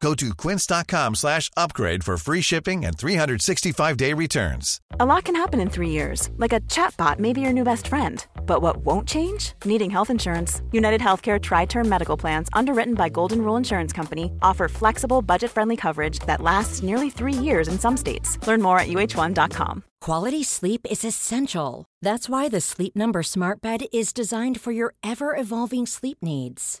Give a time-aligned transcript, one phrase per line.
[0.00, 4.80] Go to quince.com slash upgrade for free shipping and 365-day returns.
[4.98, 7.86] A lot can happen in three years, like a chatbot may be your new best
[7.86, 8.26] friend.
[8.46, 9.52] But what won't change?
[9.66, 10.62] Needing health insurance.
[10.72, 15.50] United Healthcare Tri Term Medical Plans, underwritten by Golden Rule Insurance Company, offer flexible, budget
[15.50, 18.38] friendly coverage that lasts nearly three years in some states.
[18.46, 19.84] Learn more at uh1.com.
[20.00, 21.84] Quality sleep is essential.
[22.00, 26.80] That's why the Sleep Number Smart Bed is designed for your ever evolving sleep needs.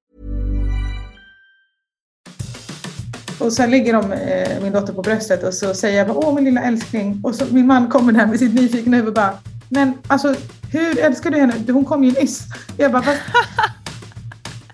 [3.41, 6.35] Och sen ligger de, eh, min dotter på bröstet och så säger jag bara, åh
[6.35, 7.21] min lilla älskling.
[7.23, 9.33] Och så min man kommer där med sitt nyfikna huvud och bara,
[9.69, 10.35] men alltså
[10.71, 11.53] hur älskar du henne?
[11.67, 12.43] Hon kom ju nyss.
[12.77, 13.03] Jag bara.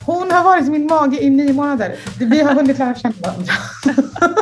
[0.06, 1.96] Hon har varit i min mage i nio månader.
[2.20, 3.54] Vi har hunnit lära känna varandra.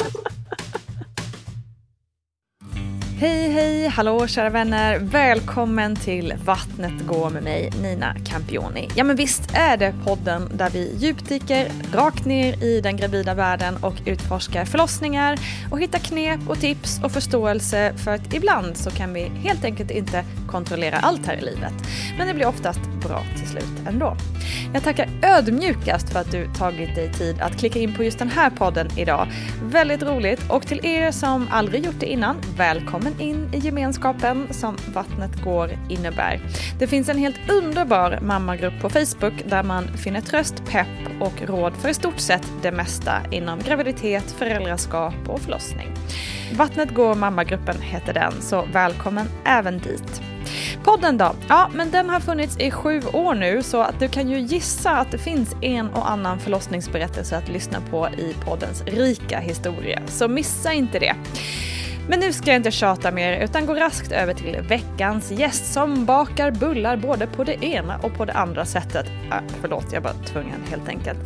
[3.18, 5.00] Hej, hej, hallå kära vänner.
[5.00, 8.90] Välkommen till Vattnet går med mig, Nina Campioni.
[8.96, 13.78] Ja men visst är det podden där vi djupdyker rakt ner i den gravida världen
[13.82, 15.40] och utforskar förlossningar
[15.72, 19.92] och hittar knep och tips och förståelse för att ibland så kan vi helt enkelt
[19.92, 21.74] inte kontrollera allt här i livet.
[22.18, 24.18] Men det blir oftast bra till slut ändå.
[24.74, 28.30] Jag tackar ödmjukast för att du tagit dig tid att klicka in på just den
[28.30, 29.28] här podden idag.
[29.64, 34.48] Väldigt roligt och till er som aldrig gjort det innan, välkommen Välkommen in i gemenskapen
[34.52, 36.40] som Vattnet går innebär.
[36.80, 41.74] Det finns en helt underbar mammagrupp på Facebook där man finner tröst, pepp och råd
[41.74, 45.88] för i stort sett det mesta inom graviditet, föräldraskap och förlossning.
[46.58, 50.22] Vattnet går mammagruppen heter den, så välkommen även dit.
[50.84, 51.36] Podden då?
[51.50, 54.92] Ja, men den har funnits i sju år nu så att du kan ju gissa
[54.92, 60.02] att det finns en och annan förlossningsberättelse att lyssna på i poddens rika historia.
[60.08, 61.16] Så missa inte det.
[62.10, 66.06] Men nu ska jag inte tjata mer utan gå raskt över till veckans gäst som
[66.06, 69.06] bakar bullar både på det ena och på det andra sättet.
[69.32, 71.20] Äh, förlåt, jag var tvungen helt enkelt.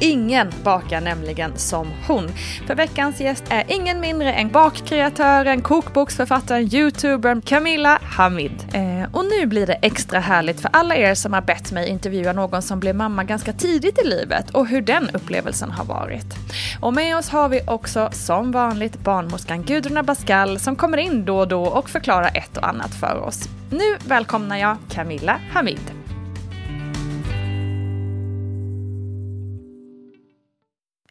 [0.00, 2.28] Ingen bakar nämligen som hon.
[2.66, 8.52] För veckans gäst är ingen mindre än bakkreatören, kokboksförfattaren, youtubern Camilla Hamid.
[8.74, 12.32] Eh, och nu blir det extra härligt för alla er som har bett mig intervjua
[12.32, 16.34] någon som blev mamma ganska tidigt i livet och hur den upplevelsen har varit.
[16.80, 21.38] Och med oss har vi också som vanligt barnmorskan Gudrun Abascal som kommer in då
[21.38, 23.48] och då och förklarar ett och annat för oss.
[23.70, 25.80] Nu välkomnar jag Camilla Hamid.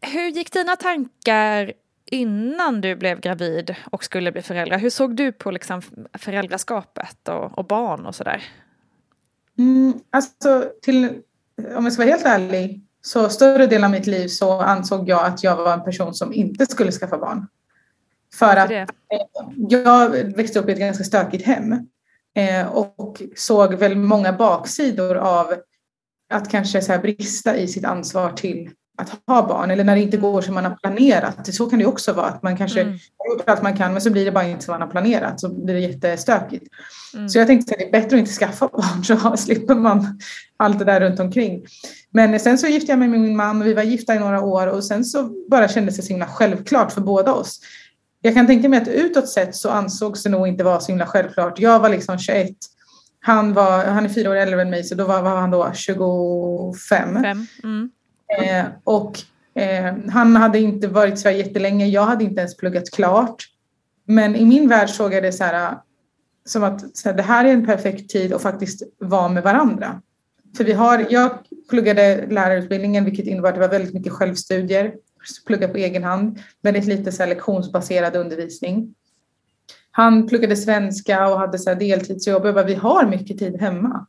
[0.01, 1.73] Hur gick dina tankar
[2.05, 4.77] innan du blev gravid och skulle bli förälder?
[4.77, 5.81] Hur såg du på liksom
[6.17, 8.43] föräldraskapet och, och barn och sådär?
[9.57, 11.09] Mm, alltså, till,
[11.75, 15.25] om jag ska vara helt ärlig, så större delen av mitt liv så ansåg jag
[15.25, 17.47] att jag var en person som inte skulle skaffa barn.
[18.33, 18.85] För att eh,
[19.69, 21.73] jag växte upp i ett ganska stökigt hem
[22.35, 25.53] eh, och såg väl många baksidor av
[26.33, 30.17] att kanske så brista i sitt ansvar till att ha barn eller när det inte
[30.17, 31.53] går som man har planerat.
[31.53, 32.93] Så kan det också vara att man kanske Mm.
[33.29, 35.49] gjort allt man kan men så blir det bara inte som man har planerat så
[35.49, 36.67] blir det jättestökigt.
[37.13, 37.29] Mm.
[37.29, 40.19] Så jag tänkte att det är bättre att inte skaffa barn så slipper man
[40.57, 41.65] allt det där runt omkring.
[42.11, 44.41] Men sen så gifte jag mig med min man och vi var gifta i några
[44.41, 47.59] år och sen så bara kändes det så himla självklart för båda oss.
[48.25, 51.05] Jag kan tänka mig att utåt sett så ansågs det nog inte vara så himla
[51.05, 51.59] självklart.
[51.59, 52.49] Jag var liksom 21.
[53.19, 55.71] Han, var, han är fyra år äldre än mig så då var, var han då
[55.73, 57.23] 25.
[57.23, 57.47] Fem.
[57.63, 57.91] Mm.
[58.39, 59.19] Eh, och
[59.55, 61.87] eh, han hade inte varit i Sverige jättelänge.
[61.87, 63.35] Jag hade inte ens pluggat klart.
[64.05, 65.77] Men i min värld såg jag det så här,
[66.45, 70.01] som att så här, det här är en perfekt tid att faktiskt vara med varandra.
[70.57, 71.31] För vi har, jag
[71.69, 74.93] pluggade lärarutbildningen vilket innebar att det var väldigt mycket självstudier.
[75.45, 76.39] Plugga på egen hand.
[76.61, 78.95] Väldigt lite så lektionsbaserad undervisning.
[79.91, 82.45] Han pluggade svenska och hade så deltidsjobb.
[82.45, 84.05] Jag bara, vi har mycket tid hemma.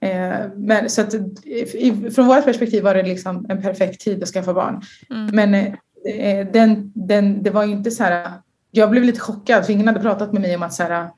[0.00, 1.14] Eh, men, så att,
[1.44, 4.82] i, från vårt perspektiv var det liksom en perfekt tid att skaffa barn.
[5.10, 5.26] Mm.
[5.32, 8.32] Men eh, den, den, det var inte så här...
[8.70, 11.08] Jag blev lite chockad för ingen hade pratat med mig om att så här,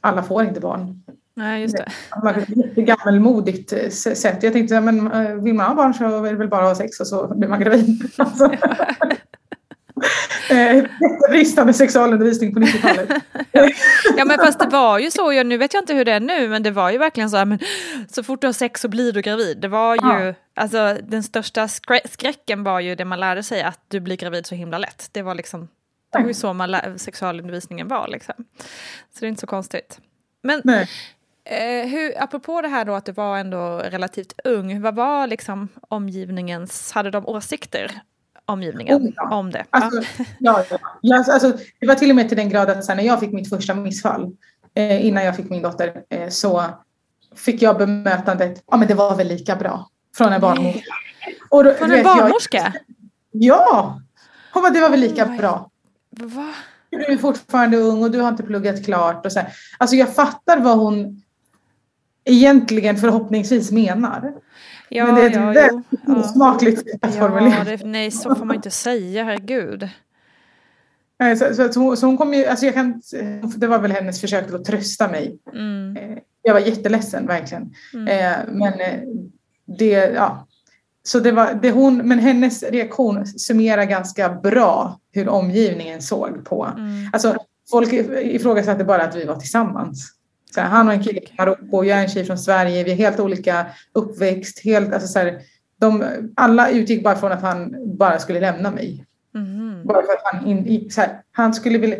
[0.00, 1.02] alla får inte barn.
[1.36, 1.92] Nej, just det.
[2.24, 4.42] Man ett jättegammelmodigt eh, sätt.
[4.42, 6.74] Jag tänkte, men eh, vill man ha barn så är det väl bara att ha
[6.84, 8.10] sex och så blir man gravid.
[8.18, 8.50] Alltså.
[10.50, 10.84] Eh,
[11.30, 13.08] Bristande sexualundervisning på 90-talet.
[14.16, 16.48] Ja men fast det var ju så, nu vet jag inte hur det är nu,
[16.48, 17.58] men det var ju verkligen så här, men
[18.10, 19.58] så fort du har sex så blir du gravid.
[19.60, 20.34] Det var ju, Ja.
[20.54, 24.46] alltså den största skrä- skräcken var ju det man lärde sig, att du blir gravid
[24.46, 25.08] så himla lätt.
[25.12, 25.68] Det var liksom,
[26.12, 28.34] det var ju så man sexualundervisningen var liksom.
[29.14, 29.98] Så det är inte så konstigt.
[30.42, 30.88] Men Nej.
[31.44, 35.68] Eh, hur, apropå det här då att du var ändå relativt ung, vad var liksom
[35.88, 38.00] omgivningens, hade de åsikter?
[38.46, 39.34] Omgivningen Oh, ja.
[39.36, 39.64] om det?
[39.70, 40.02] Alltså,
[40.38, 40.64] ja,
[41.00, 41.16] ja.
[41.32, 43.74] Alltså, det var till och med till den grad att när jag fick mitt första
[43.74, 44.36] missfall
[44.74, 46.64] eh, innan jag fick min dotter eh, så
[47.36, 50.80] fick jag bemötandet, ja men det var väl lika bra från en barnmorska.
[51.50, 52.72] Och då, Från en vet, jag- barnmorska?
[53.30, 54.00] Ja!
[54.52, 55.38] Hon bara, det var väl lika Oj.
[55.38, 55.70] bra.
[56.10, 56.54] Va?
[56.90, 59.26] Du är fortfarande ung och du har inte pluggat klart.
[59.26, 59.52] Och så här.
[59.78, 61.22] Alltså jag fattar vad hon
[62.24, 64.32] egentligen förhoppningsvis menar.
[64.88, 65.52] Ja, men det är ett ja, jo.
[65.52, 66.16] väldigt Ja.
[66.16, 67.64] osmakligt sätt att Ja, formulera.
[67.64, 69.88] det, nej, så får man inte säga, herregud.
[71.38, 73.02] Så, så, så, hon, så hon kom ju, alltså jag kan,
[73.56, 75.38] det var väl hennes försök att trösta mig.
[75.54, 77.74] Mm, Eh, Jag var jätteledsen verkligen.
[77.94, 79.00] mm, Eh, Men eh,
[79.78, 80.46] det, ja.
[81.02, 86.64] Så det var, det hon, men hennes reaktion summerar ganska bra hur omgivningen såg på.
[86.76, 87.10] mm.
[87.12, 87.36] Alltså
[87.70, 87.92] folk
[88.22, 90.10] ifrågasatte bara att vi var tillsammans.
[90.54, 92.90] Så här, han och en kille från Marocko, jag är en tjej från Sverige, vi
[92.90, 94.64] är helt olika uppväxt.
[94.64, 95.40] Helt, alltså så här,
[95.80, 96.04] de,
[96.36, 99.06] alla utgick bara från att han bara skulle lämna mig.
[99.34, 99.82] Mhm.
[99.84, 101.96] Bara för att han, in, i, så här, han skulle vilja,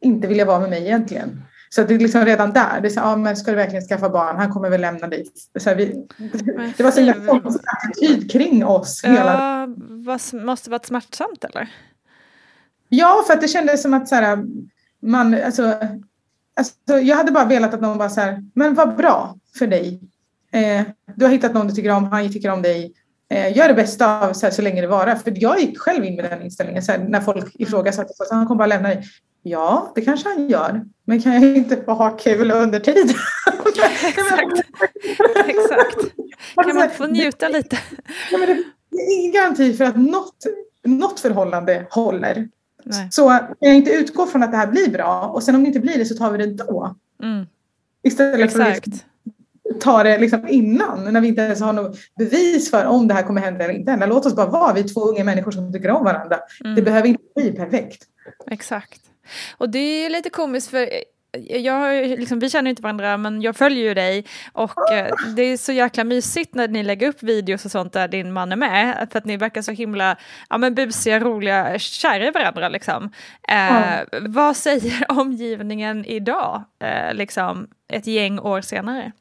[0.00, 1.42] inte vilja vara med mig egentligen.
[1.68, 2.80] Så det är liksom redan där.
[2.80, 4.36] Det är så, ah, men ska du verkligen skaffa barn?
[4.36, 5.26] Han kommer väl lämna dig.
[5.58, 6.06] Så här, vi,
[6.76, 9.04] det var så konstig attityd kring oss.
[9.04, 9.32] Hela.
[9.32, 11.68] Ja, vad, måste varit smärtsamt eller?
[12.88, 14.44] Ja, för att det kändes som att så här,
[15.02, 15.74] man, alltså,
[16.56, 20.00] alltså, jag hade bara velat att någon bara så här, men vad bra för dig.
[20.52, 20.82] Eh,
[21.14, 22.92] du har hittat någon du tycker om, han tycker om dig.
[23.30, 25.14] Eh, gör det bästa av så, här, så länge det varar.
[25.14, 28.46] För jag gick själv in med den inställningen så här, när folk ifrågasatte, så han
[28.46, 29.04] kommer bara lämna dig.
[29.42, 33.08] Ja, det kanske han gör, men kan jag inte få ha kul under tiden?
[34.06, 34.68] Exakt.
[35.46, 36.14] Exakt.
[36.54, 37.78] Kan man få njuta lite?
[38.32, 40.46] Ja, det är ingen garanti för att något,
[40.84, 42.48] något förhållande håller.
[42.88, 43.08] Nej.
[43.10, 45.66] Så kan jag inte utgå från att det här blir bra och sen om det
[45.68, 46.94] inte blir det så tar vi det då.
[47.22, 47.46] Mm,
[48.02, 48.86] Istället för att exakt.
[48.86, 49.06] liksom
[49.80, 53.22] ta det liksom innan när vi inte ens har något bevis för om det här
[53.22, 54.06] kommer hända eller inte hända.
[54.06, 56.38] Låt oss bara vara vi är två unga människor som tycker om varandra.
[56.60, 58.04] Det Mm, behöver inte bli perfekt.
[58.50, 59.00] exakt.
[59.58, 60.88] Och det är ju lite komiskt för
[61.36, 65.14] jag, har ju liksom, vi känner inte varandra men jag följer ju dig och eh,
[65.36, 68.52] det är så jäkla mysigt när ni lägger upp videos och sånt där din man
[68.52, 70.16] är med för att ni verkar så himla
[70.50, 73.10] ja, men busiga, roliga, kära i varandra liksom.
[73.48, 79.12] Eh, Vad säger omgivningen idag, eh, liksom ett gäng år senare?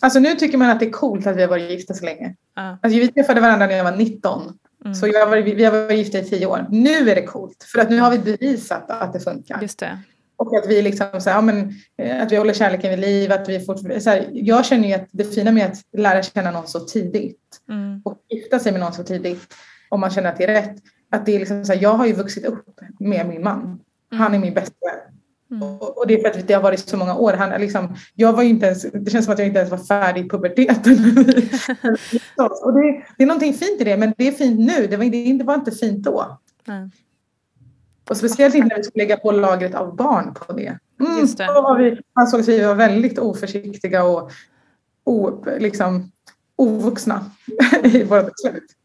[0.00, 2.34] Alltså nu tycker man att det är coolt att vi har varit gifta så länge.
[2.54, 2.78] Ja.
[2.82, 4.58] Alltså, vi träffade varandra när jag var 19.
[4.84, 4.94] Mm.
[4.94, 6.66] Så jag varit, vi har varit gifta i 10 år.
[6.70, 9.62] Nu är det coolt för att nu har vi bevisat att det funkar.
[9.62, 9.98] Just det.
[10.36, 13.32] Och att vi liksom så här, ja, men, eh, att vi håller kärleken vid liv.
[13.32, 16.50] Att vi får, så här, jag känner ju att det fina med att lära känna
[16.50, 18.00] någon så tidigt Mm.
[18.04, 19.54] och gifta sig med någon så tidigt
[19.88, 20.76] om man känner att det är rätt.
[21.10, 23.80] Att det är liksom så här, jag har ju vuxit upp med min man.
[24.10, 25.16] Han är min bästa vän.
[25.50, 25.78] Mm.
[25.78, 27.32] Och, det är för att det har varit så många år.
[27.32, 30.26] Han, liksom, jag var inte ens, det känns som att jag inte ens var färdig
[30.26, 30.94] i puberteten.
[32.62, 34.86] och det, det är någonting fint i det, men det är fint nu.
[34.86, 36.38] Det var, det, det var inte fint då.
[36.64, 36.90] Nej.
[38.10, 40.78] Och speciellt inte när vi skulle lägga på lagret av barn på det.
[41.00, 41.46] Mm, Just det.
[41.46, 44.30] Då var vi, han såg att vi var väldigt oförsiktiga och
[45.04, 46.12] o, liksom,
[46.56, 47.30] ovuxna
[47.82, 48.76] i våra beslut.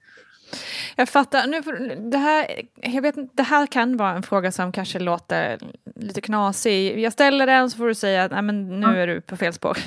[0.96, 1.48] Jag fattar.
[1.48, 1.62] Nu,
[2.10, 5.60] det, här, jag vet, det här kan vara en fråga som kanske låter
[5.96, 7.00] lite knasig.
[7.00, 9.78] Jag ställer den så får du säga att men nu är du på fel spår.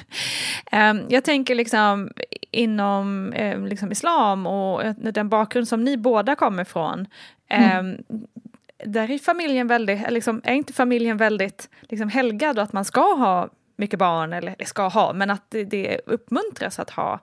[0.72, 2.10] Um, jag tänker liksom
[2.50, 7.00] inom um, liksom islam och den bakgrund som ni båda kommer ifrån.
[7.00, 8.04] Um, mm.
[8.85, 13.00] Där är familjen väldigt, liksom, är inte familjen väldigt liksom, helgad och att man ska
[13.00, 17.21] ha mycket barn, eller ska ha, men att det, det uppmuntras att ha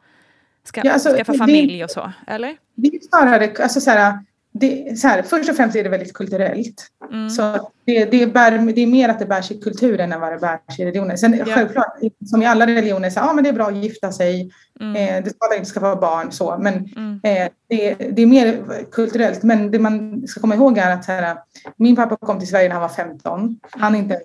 [0.63, 2.57] ska, ja, alltså, skaffa familj och så, eller?
[2.75, 4.19] Det är snarare, alltså så här,
[4.53, 6.87] det, så här, först och främst är det väldigt kulturellt.
[7.11, 7.29] Mm.
[7.29, 10.37] Så det, det, bär, det är mer att det bärs i kulturen än vad det
[10.37, 11.17] bärs i religionen.
[11.17, 11.45] Sen ja.
[11.45, 14.95] självklart, som i alla religioner, så, ja, men det är bra att gifta sig, mm.
[14.95, 16.57] eh, det skadar inte skaffa barn, så.
[16.57, 17.19] Men mm.
[17.23, 19.43] eh, det, det, är mer kulturellt.
[19.43, 21.37] Men det man ska komma ihåg är att här,
[21.77, 23.59] min pappa kom till Sverige när han var 15.
[23.71, 24.19] Han är inte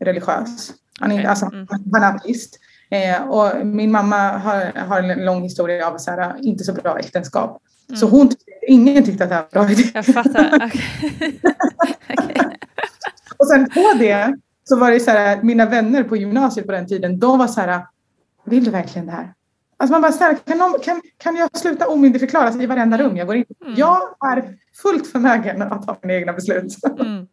[0.00, 0.72] religiös.
[1.00, 1.26] Han är, okay.
[1.26, 1.66] alltså, mm.
[1.92, 2.58] han är ateist.
[2.90, 6.98] Eh, och min mamma har, har en lång historia av så här, inte så bra
[6.98, 7.62] äktenskap.
[7.92, 8.00] Mm.
[8.00, 8.30] Så hon,
[8.68, 9.82] ingen tyckte att det var bra idé.
[9.94, 10.72] Jag fattar.
[12.12, 12.44] Okay.
[13.36, 16.86] och sen på det så var det så här, mina vänner på gymnasiet på den
[16.86, 17.86] tiden, de var så här,
[18.44, 19.32] vill du verkligen det här?
[19.76, 23.26] Alltså man bara, här, kan, någon, kan, kan jag sluta omyndigförklaras i varenda rum jag
[23.26, 23.74] går in mm.
[23.76, 26.76] Jag är fullt förmögen att ta mina egna beslut.
[27.00, 27.26] Mm.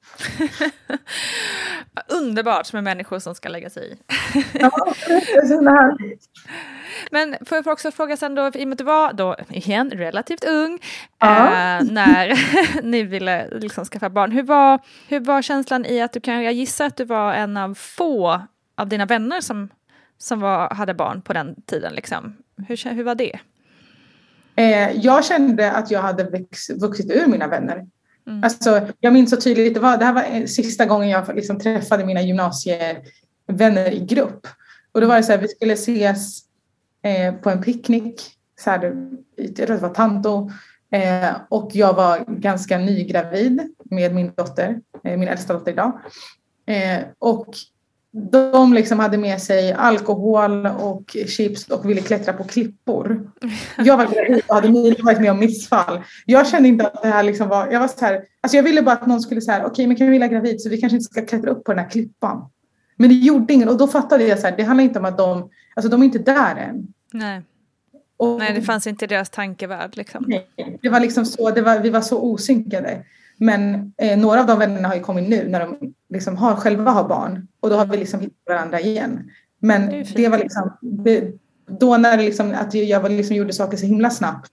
[2.21, 3.97] Underbart med människor som ska lägga sig i.
[4.53, 4.93] ja,
[7.11, 9.91] Men får jag också fråga sen då, i och med att du var då igen
[9.91, 10.79] relativt ung
[11.19, 11.45] ja.
[11.45, 12.33] eh, när
[12.83, 14.31] ni ville liksom skaffa barn.
[14.31, 17.57] Hur var, hur var känslan i att du kan, jag gissar att du var en
[17.57, 18.41] av få
[18.77, 19.69] av dina vänner som,
[20.17, 22.37] som var, hade barn på den tiden liksom.
[22.67, 23.39] Hur, hur var det?
[24.55, 27.87] Eh, jag kände att jag hade växt, vuxit ur mina vänner.
[28.27, 28.43] Mm.
[28.43, 32.05] Alltså, jag minns så tydligt, det, var, det här var sista gången jag liksom träffade
[32.05, 34.47] mina gymnasievänner i grupp.
[34.91, 36.41] Och då var det så här, vi skulle ses
[37.03, 38.21] eh, på en picknick.
[38.59, 40.49] Så här, jag tror det var Tanto.
[40.91, 45.99] Eh, och jag var ganska nygravid med min dotter, eh, min äldsta dotter idag.
[46.65, 47.47] Eh, och
[48.11, 53.31] de liksom hade med sig alkohol och chips och ville klättra på klippor.
[53.77, 56.01] Jag var gravid och hade nyligen varit med om missfall.
[56.25, 57.67] Jag kände inte att det här liksom var...
[57.71, 59.97] Jag var så här, alltså jag ville bara att någon skulle säga okej okay, men
[59.97, 62.49] Camilla är gravid så vi kanske inte ska klättra upp på den här klippan.
[62.99, 65.17] Men det gjorde ingen och då fattade jag så här, det handlar inte om att
[65.17, 66.87] de, alltså de är inte där än.
[67.13, 67.41] Nej.
[68.17, 70.25] Och, nej, det fanns inte i deras tankevärld liksom.
[70.27, 70.47] Nej,
[70.81, 73.05] det var liksom så, det var, vi var så osynkade.
[73.37, 76.91] Men eh, några av de vännerna har ju kommit nu när de liksom har, själva
[76.91, 79.31] har barn och då har vi liksom hittat varandra igen.
[79.59, 81.31] Men det, det var liksom, det,
[81.79, 84.51] då när det liksom, att jag var liksom gjorde saker så himla snabbt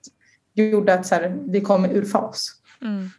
[0.55, 2.53] gjorde att så här, vi kom ur fas.
[2.83, 3.11] Mm.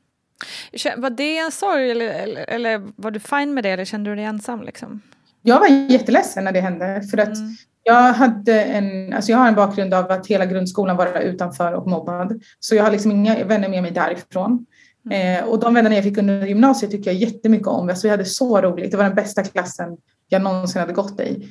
[0.97, 4.15] Var det en sorg eller, eller, eller, var du fine med det eller kände du
[4.15, 4.61] dig ensam?
[4.61, 5.01] Liksom?
[5.47, 7.55] Jag var jätteledsen när det hände för att mm.
[7.83, 11.87] jag, hade en, alltså jag har en bakgrund av att hela grundskolan var utanför och
[11.87, 12.41] mobbad.
[12.59, 14.65] Så jag har liksom inga vänner med mig därifrån.
[15.05, 15.43] Mm.
[15.43, 17.89] Eh, och de vännerna jag fick under gymnasiet tycker jag jättemycket om.
[17.89, 18.91] Alltså vi hade så roligt.
[18.91, 21.47] Det var den bästa klassen jag någonsin hade gått i.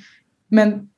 [0.49, 0.89] Men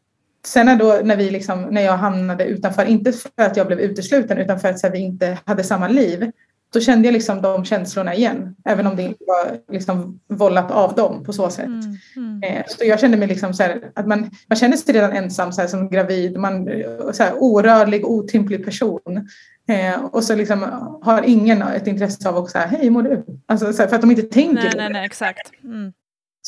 [0.47, 3.81] sen när, då, när, vi liksom, när jag hamnade utanför, inte för att jag blev
[3.81, 6.31] utesluten utan för att här, vi inte hade samma liv,
[6.73, 8.57] då kände jag liksom de känslorna igen.
[8.65, 11.67] Även om det inte var liksom vållat av dem på så sätt.
[11.67, 12.43] Mm, mm.
[12.43, 15.53] Eh, så jag kände mig liksom så här, att man, man känner sig redan ensam
[15.53, 16.37] så här, som gravid.
[16.39, 16.69] Man,
[17.13, 19.29] så här, orörlig, otymplig person.
[19.69, 20.63] Eh, och så liksom
[21.03, 23.25] har ingen ett intresse av att säga hej mår du?
[23.47, 25.51] Alltså, så här, för att de inte tänker nej, nej, nej, exakt.
[25.65, 25.93] Mm.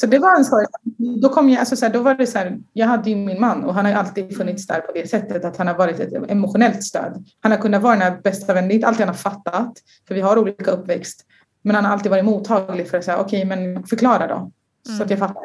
[0.00, 0.66] Så det var en sorg.
[1.22, 3.40] Då, kom jag, alltså så här, då var det så här, jag hade ju min
[3.40, 6.30] man och han har alltid funnits där på det sättet att han har varit ett
[6.30, 7.24] emotionellt stöd.
[7.40, 8.68] Han har kunnat vara den här bästa vännen.
[8.68, 9.72] Det är inte alltid han har fattat,
[10.08, 11.26] för vi har olika uppväxt.
[11.62, 14.50] Men han har alltid varit mottaglig för att säga okej, okay, men förklara då.
[14.86, 15.04] Så mm.
[15.04, 15.42] att jag fattar.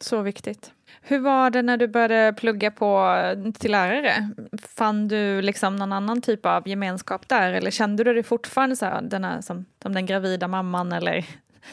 [0.00, 0.72] Så viktigt.
[1.02, 3.16] Hur var det när du började plugga på
[3.58, 4.30] till lärare?
[4.76, 8.84] Fann du liksom någon annan typ av gemenskap där eller kände du dig fortfarande så
[8.84, 11.26] här, den här, som, som den gravida mamman eller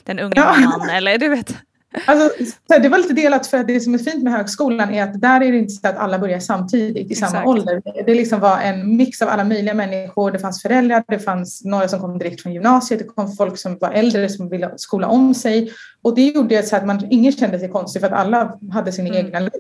[0.04, 0.56] den unga ja.
[0.60, 1.58] mamman eller du vet?
[2.06, 2.44] Alltså,
[2.82, 5.42] det var lite delat för att det som är fint med högskolan är att där
[5.42, 7.32] är det inte så att alla börjar samtidigt i Exakt.
[7.32, 7.82] samma ålder.
[8.06, 10.32] Det liksom var en mix av alla möjliga människor.
[10.32, 13.78] Det fanns föräldrar, det fanns några som kom direkt från gymnasiet, det kom folk som
[13.78, 15.72] var äldre som ville skola om sig.
[16.02, 19.10] Och det gjorde så att man, ingen kände sig konstig för att alla hade sina
[19.10, 19.26] mm.
[19.26, 19.52] egna liv.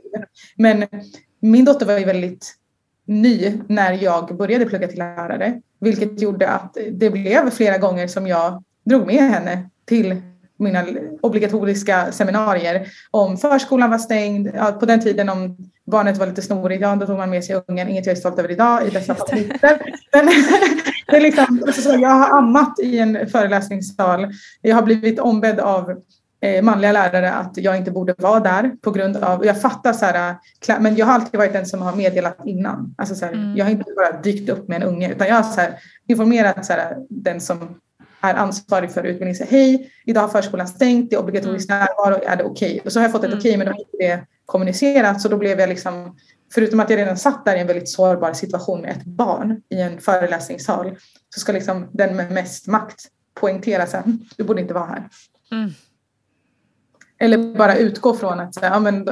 [0.55, 0.85] Men
[1.39, 2.53] min dotter var ju väldigt
[3.05, 8.27] ny när jag började plugga till lärare, vilket gjorde att det blev flera gånger som
[8.27, 10.21] jag drog med henne till
[10.59, 10.85] mina
[11.21, 14.51] obligatoriska seminarier om förskolan var stängd.
[14.55, 17.61] Ja, på den tiden om barnet var lite snorig, ja, då tog man med sig
[17.67, 17.89] ungen.
[17.89, 19.79] Inget jag är stolt över idag i dessa konflikter.
[21.07, 24.27] det är liksom, alltså, jag har ammat i en föreläsningssal.
[24.61, 26.01] Jag har blivit ombedd av
[26.41, 30.05] eh, manliga lärare att jag inte borde vara där på grund av, jag fattar så
[30.05, 30.35] här,
[30.79, 32.95] men jag har alltid varit den som har meddelat innan.
[32.97, 33.57] Alltså så här, mm.
[33.57, 35.73] Jag har inte bara dykt upp med en unge utan jag har så här,
[36.07, 37.75] informerat så här, den som
[38.29, 39.35] är ansvarig för utbildningen.
[39.35, 41.79] Säger, Hej, idag har förskolan stängt, det är obligatorisk mm.
[41.79, 42.71] närvaro, är det okej?
[42.71, 42.81] Okay?
[42.85, 43.39] Och så har jag fått ett mm.
[43.39, 46.15] okej okay, men då har inte det kommunicerat så då blev jag liksom
[46.53, 49.81] förutom att jag redan satt där i en väldigt sårbar situation med ett barn i
[49.81, 50.97] en föreläsningssal
[51.29, 55.09] så ska liksom den med mest makt poängtera sen, du borde inte vara här.
[55.51, 55.69] Mm.
[57.19, 59.09] Eller bara utgå från att ja, men,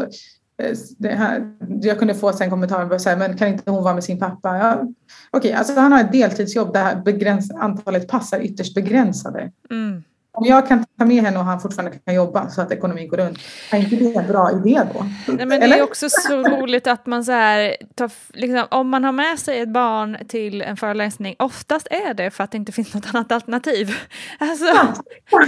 [0.63, 3.93] Eh, det här, jag kunde få en kommentar så här, men kan inte hon vara
[3.93, 4.57] med sin pappa?
[4.57, 4.93] Ja, Okej,
[5.31, 9.51] okay, alltså han har ett deltidsjobb där begräns, antalet pass är ytterst begränsade.
[9.71, 10.03] Mm
[10.35, 13.17] om jag kan ta med henne och han fortfarande kan jobba så att ekonomin går
[13.17, 13.39] runt,
[13.71, 15.05] är inte det en bra idé då?
[15.33, 19.03] Nej, men det är också så roligt att man så här, tar, liksom, om man
[19.03, 22.71] har med sig ett barn till en föreläsning, oftast är det för att det inte
[22.71, 23.95] finns något annat alternativ.
[24.39, 24.65] Alltså,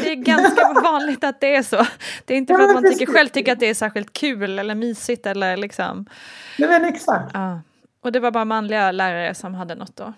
[0.03, 1.86] det är ganska vanligt att det är så.
[2.25, 4.75] Det är inte för att man tycker, själv tycker att det är särskilt kul eller
[4.75, 6.06] mysigt eller liksom.
[6.60, 7.32] Nej men exakt.
[7.34, 7.60] Ja.
[8.01, 10.13] Och det var bara manliga lärare som hade något då?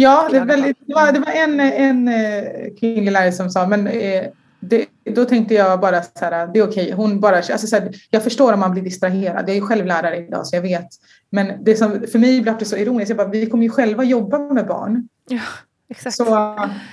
[0.00, 3.86] Ja, det, väldigt, det, var, det var en, en eh, kvinnlig lärare som sa, men
[3.86, 4.24] eh,
[4.60, 6.92] det, då tänkte jag bara så här, det är okej.
[6.92, 9.48] Hon bara, alltså så här, jag förstår om man blir distraherad.
[9.48, 10.86] Jag är själv lärare idag så jag vet.
[11.30, 13.08] Men det som, för mig blev det så ironiskt.
[13.08, 15.08] Jag bara, vi kommer ju själva jobba med barn.
[15.28, 15.40] Ja,
[15.88, 16.16] exakt.
[16.16, 16.34] Så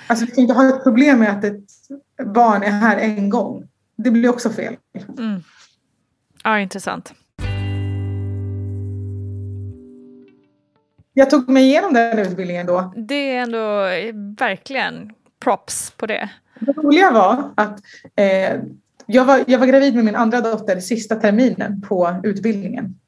[0.08, 1.64] alltså, vi kan inte ha ett problem med att ett
[2.34, 3.68] barn är här en gång.
[3.98, 4.76] Det blir också fel.
[5.18, 5.44] Mm.
[6.44, 7.14] Ja, intressant.
[11.18, 12.94] Jag tog mig igenom den utbildningen då.
[12.96, 13.84] Det är ändå
[14.40, 15.12] verkligen
[15.44, 16.30] props på det.
[16.60, 17.80] Det roliga var att
[18.16, 18.62] eh,
[19.06, 23.00] jag, var, jag var gravid med min andra dotter sista terminen på utbildningen.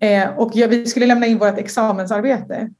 [0.00, 2.70] Eh, och jag, vi skulle lämna in vårt examensarbete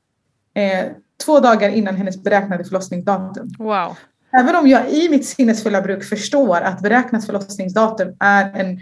[0.55, 0.87] eh,
[1.25, 3.49] två dagar innan hennes beräknade förlossningsdatum.
[3.59, 3.97] Wow.
[4.41, 8.81] Även om jag i mitt sinnesfulla bruk förstår att beräknat förlossningsdatum är en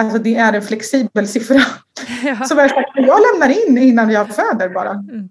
[0.00, 1.60] Alltså det är en flexibel siffra.
[2.24, 2.44] Ja.
[2.44, 4.90] Så jag, jag lämnar in innan jag föder bara.
[4.90, 5.28] Mm.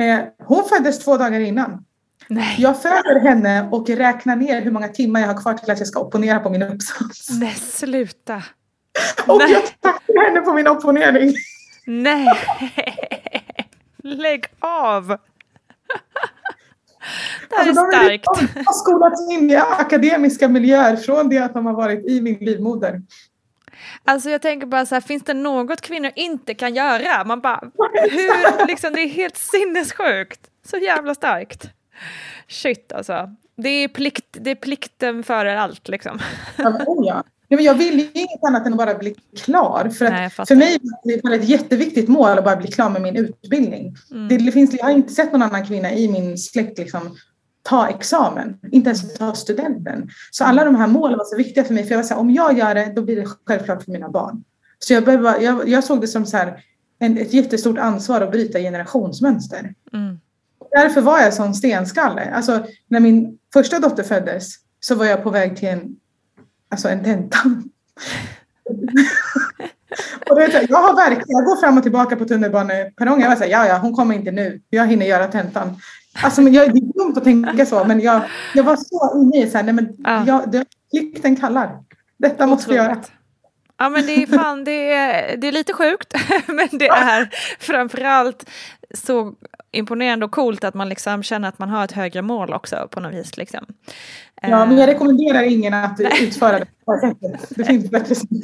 [0.00, 1.84] Eh, hon föddes två dagar innan.
[2.28, 2.56] Nej.
[2.58, 5.88] Jag föder henne och räknar ner hur många timmar jag har kvar till att jag
[5.88, 7.30] ska opponera på min uppsats.
[7.30, 8.42] Nej, sluta.
[9.26, 9.52] och Nej.
[9.52, 11.34] jag tackar henne på min opponering.
[11.86, 12.28] Nej,
[14.02, 15.06] lägg av.
[17.48, 18.24] Det här alltså, är starkt.
[18.54, 22.38] De har skolats in i akademiska miljöer från det att de har varit i min
[22.38, 23.02] livmoder.
[24.04, 27.24] Alltså jag tänker bara så här, finns det något kvinnor inte kan göra?
[27.24, 27.70] Man bara,
[28.10, 30.40] hur, liksom det är helt sinnessjukt.
[30.66, 31.70] Så jävla starkt.
[32.48, 33.30] Shit alltså.
[33.56, 36.18] Det är, plikt, det är plikten före allt liksom.
[36.56, 37.24] Ja, oh ja.
[37.52, 39.14] Ja, men jag vill ju inget annat än att bara bli
[39.44, 39.88] klar.
[39.88, 43.02] För, att Nej, för mig är det ett jätteviktigt mål att bara bli klar med
[43.02, 43.96] min utbildning.
[44.10, 44.28] Mm.
[44.28, 47.16] Det, det, finns, jag har inte sett någon annan kvinna i min släkt liksom,
[47.70, 50.08] ta examen, inte ens ta studenten.
[50.30, 51.84] Så alla de här målen var så viktiga för mig.
[51.84, 54.08] För jag var så här, om jag gör det, då blir det självklart för mina
[54.08, 54.44] barn.
[54.78, 56.64] Så jag, behöver, jag, jag såg det som så här,
[56.98, 59.74] en, ett jättestort ansvar att bryta generationsmönster.
[59.92, 60.18] Mm.
[60.70, 62.30] Därför var jag sån stenskalle.
[62.34, 65.96] Alltså, när min första dotter föddes så var jag på väg till en,
[66.70, 67.38] alltså en tenta.
[70.30, 73.20] och vet, jag har verkligen, jag går fram och tillbaka på tunnelbaneperrongen.
[73.20, 74.60] Jag var så här, ja, ja, hon kommer inte nu.
[74.70, 75.76] Jag hinner göra tentan.
[76.12, 78.22] Alltså, men jag, det är dumt att tänka så, men jag,
[78.54, 80.24] jag var så inne i så här, nej men ja.
[80.26, 81.78] jag, det, plikten kallar.
[82.16, 82.96] Detta måste vi göra.
[83.78, 86.14] Ja men det är fan, det är, det är lite sjukt,
[86.46, 88.50] men det är framförallt
[88.94, 89.34] så
[89.70, 93.00] imponerande och coolt att man liksom känner att man har ett högre mål också på
[93.00, 93.36] något vis.
[93.36, 93.66] Liksom.
[94.42, 94.92] Ja, men jag eh.
[94.92, 97.46] rekommenderar ingen att utföra det på det sättet.
[97.56, 98.28] Det finns bättre sätt.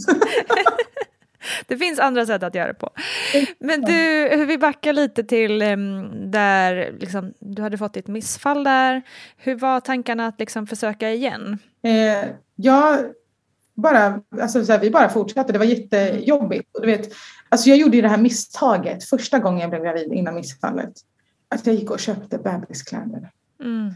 [1.67, 2.91] det finns andra sätt att göra det på.
[3.59, 9.03] Men du, vi backar lite till um, där liksom, du hade fått ditt missfall där.
[9.37, 11.59] Hur var tankarna att liksom försöka igen?
[11.83, 12.99] Eh, jag
[13.75, 15.53] bara, alltså, så här, vi bara fortsatte.
[15.53, 16.77] Det var jättejobbigt.
[16.77, 17.13] Och du vet,
[17.49, 20.93] alltså, jag gjorde ju det här misstaget första gången jag blev gravid innan missfallet.
[21.49, 23.31] Att jag gick och köpte bebiskläder.
[23.63, 23.95] Mm.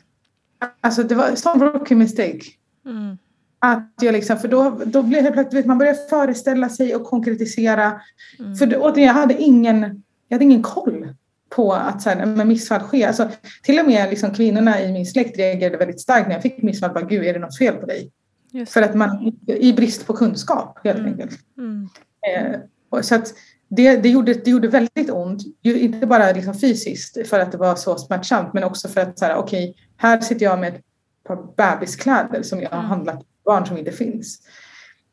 [0.81, 2.41] Alltså det var en sån rookie mistake.
[2.87, 3.19] Mm.
[3.63, 8.01] Att jag liksom, för då, då blev det plötsligt, man börjar föreställa sig och konkretisera.
[8.39, 8.57] Mm.
[8.57, 11.15] För återigen, jag hade ingen, jag hade ingen koll
[11.49, 13.07] på att så här, med missfall sker.
[13.07, 13.29] Alltså,
[13.63, 16.93] till och med liksom, kvinnorna i min släkt reagerade väldigt starkt när jag fick missfall.
[16.95, 18.11] Bara, Gud, är det något fel på dig?
[18.53, 18.73] Just.
[18.73, 21.13] För att man, i brist på kunskap helt mm.
[21.13, 21.39] enkelt.
[21.59, 21.89] Mm.
[22.37, 23.35] Eh, så att
[23.69, 25.43] det, det, gjorde, det gjorde väldigt ont.
[25.63, 29.25] Inte bara liksom fysiskt för att det var så smärtsamt men också för att så
[29.25, 30.83] här, okej, okay, här sitter jag med ett
[31.25, 32.91] par bebiskläder som jag har mm.
[32.91, 34.39] handlat barn som inte finns.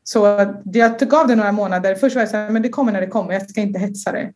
[0.04, 1.94] Så jag tog av det några månader.
[1.94, 4.12] Först var jag så här, men det kommer när det kommer, jag ska inte hetsa
[4.12, 4.32] det.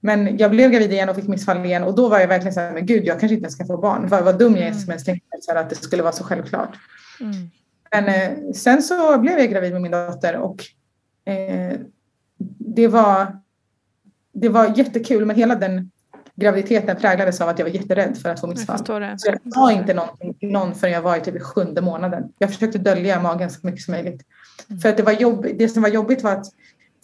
[0.00, 2.60] Men jag blev gravid igen och fick missfall igen och då var jag verkligen så
[2.60, 4.08] här, men gud, jag kanske inte ska få barn.
[4.08, 6.76] Vad, vad dum jag är som ens tänkte att det skulle vara så självklart.
[7.20, 7.50] Mm.
[7.92, 10.64] Men eh, sen så blev jag gravid med min dotter och
[11.24, 11.78] eh,
[12.58, 13.38] det, var,
[14.32, 15.90] det var jättekul men hela den
[16.40, 18.80] graviditeten präglades av att jag var jätterädd för att få missfall.
[18.88, 22.32] Jag, så jag sa inte någonting till någon förrän jag var i typ sjunde månaden.
[22.38, 24.22] Jag försökte dölja magen så mycket som möjligt.
[24.68, 24.80] Mm.
[24.80, 26.46] För att det, var jobb, det som var jobbigt var att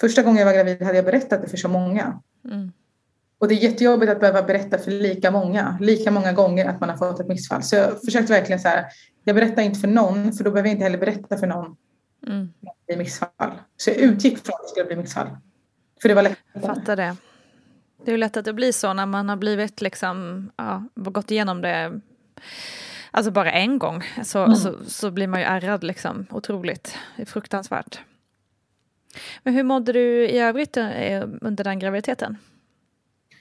[0.01, 2.21] första gången jag var gravid hade jag berättat det för så många.
[2.45, 2.73] Mm.
[3.39, 6.89] Och det är jättejobbigt att behöva berätta för lika många, lika många gånger att man
[6.89, 7.63] har fått ett missfall.
[7.63, 8.85] Så jag försökte verkligen så här,
[9.25, 11.77] jag berättar inte för någon, för då behöver jag inte heller berätta för någon
[12.27, 12.53] mm.
[12.67, 13.53] att det missfall.
[13.77, 15.29] Så jag utgick från att det skulle bli missfall.
[16.03, 16.39] För det var lätt.
[16.53, 17.17] Jag fattar det.
[18.07, 21.63] Det är lätt att det blir så när man har blivit liksom, ja, gått igenom
[21.63, 22.01] det
[23.11, 24.57] Alltså bara en gång så, mm.
[24.57, 26.95] så, så, blir man ju ärrad liksom otroligt.
[27.17, 28.01] Det är fruktansvärt.
[29.43, 32.39] Men hur mådde du i övrigt eh, under den graviditeten?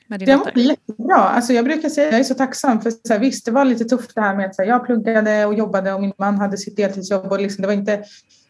[0.07, 1.15] det mådde jättebra.
[1.15, 3.85] Alltså jag brukar säga jag är så tacksam för så här, visst det var lite
[3.85, 6.77] tufft det här med att här, jag pluggade och jobbade och min man hade sitt
[6.77, 8.03] deltidsjobb och liksom, det var inte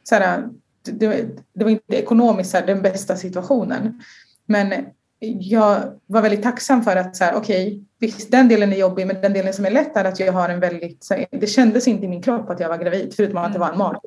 [0.04, 0.47] så här,
[0.84, 4.01] det, det var inte ekonomiskt så här, den bästa situationen.
[4.45, 4.86] Men
[5.19, 9.21] jag var väldigt tacksam för att så här, okej, okay, den delen är jobbig men
[9.21, 12.06] den delen som är lätt är att jag har en väldigt, här, det kändes inte
[12.06, 13.99] i min kropp att jag var gravid förutom att det var en mage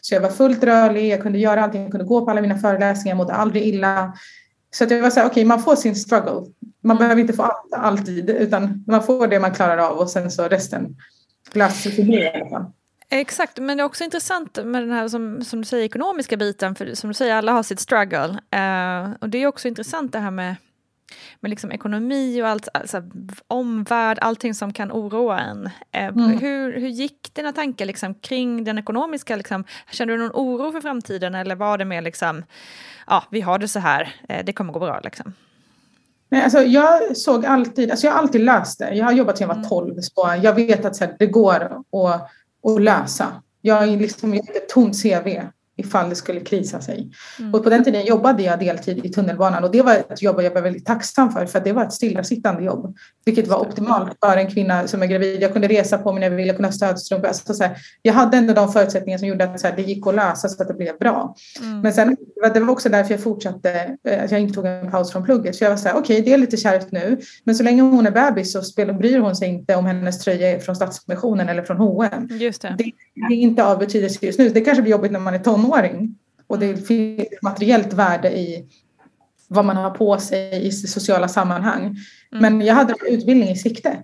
[0.00, 2.58] Så jag var fullt rörlig, jag kunde göra allting, jag kunde gå på alla mina
[2.58, 4.12] föreläsningar, jag mådde aldrig illa.
[4.70, 6.52] Så att jag var så här, okej okay, man får sin struggle.
[6.82, 10.30] Man behöver inte få allt alltid utan man får det man klarar av och sen
[10.30, 10.96] så resten
[11.52, 12.64] löser sig i alla fall.
[13.08, 16.74] Exakt, men det är också intressant med den här som, som du säger ekonomiska biten,
[16.74, 18.28] för som du säger alla har sitt struggle.
[18.28, 20.56] Uh, och det är också intressant det här med,
[21.40, 23.02] med liksom ekonomi och allt, alltså,
[23.48, 25.66] omvärld, allting som kan oroa en.
[25.66, 26.38] Uh, mm.
[26.38, 30.80] hur, hur gick dina tankar liksom, kring den ekonomiska, liksom, kände du någon oro för
[30.80, 32.44] framtiden eller var det mer liksom,
[33.06, 35.32] ja vi har det så här, uh, det kommer gå bra liksom?
[36.28, 38.94] Nej, alltså jag såg alltid, alltså jag har alltid läst det.
[38.94, 40.02] Jag har jobbat sedan jag var 12 mm.
[40.02, 42.30] så jag vet att så här, det går att
[42.64, 43.42] att lösa.
[43.60, 45.28] Jag är liksom ett tomt CV
[45.76, 47.10] ifall det skulle krisa sig.
[47.38, 47.54] Mm.
[47.54, 50.50] Och på den tiden jobbade jag deltid i tunnelbanan och det var ett jobb jag
[50.50, 52.96] var väldigt tacksam för för det var ett stillasittande jobb.
[53.24, 55.42] Vilket var optimalt för en kvinna som är gravid.
[55.42, 57.28] Jag kunde resa på mig när jag ville, ha stödstrumpor.
[57.28, 60.06] Alltså, så här, jag hade ändå de förutsättningar som gjorde att så här, det gick
[60.06, 61.34] att lösa så att det blev bra.
[61.62, 61.80] Mm.
[61.80, 62.16] Men sen,
[62.54, 65.58] det var också därför jag fortsatte, eh, att jag inte tog en paus från plugget.
[65.58, 67.82] För jag var så här, okej okay, det är lite kärvt nu men så länge
[67.82, 71.48] hon är bebis så spelar, bryr hon sig inte om hennes tröja är från Stadsmissionen
[71.48, 72.28] eller från H&M.
[72.30, 72.74] Just det.
[72.78, 72.92] Det,
[73.28, 74.48] det är inte av betydelse just nu.
[74.48, 75.63] Det kanske blir jobbigt när man är tonåring
[76.46, 78.68] och det finns materiellt värde i
[79.48, 81.82] vad man har på sig i sociala sammanhang.
[81.82, 81.96] Mm.
[82.30, 84.02] Men jag hade utbildning i sikte.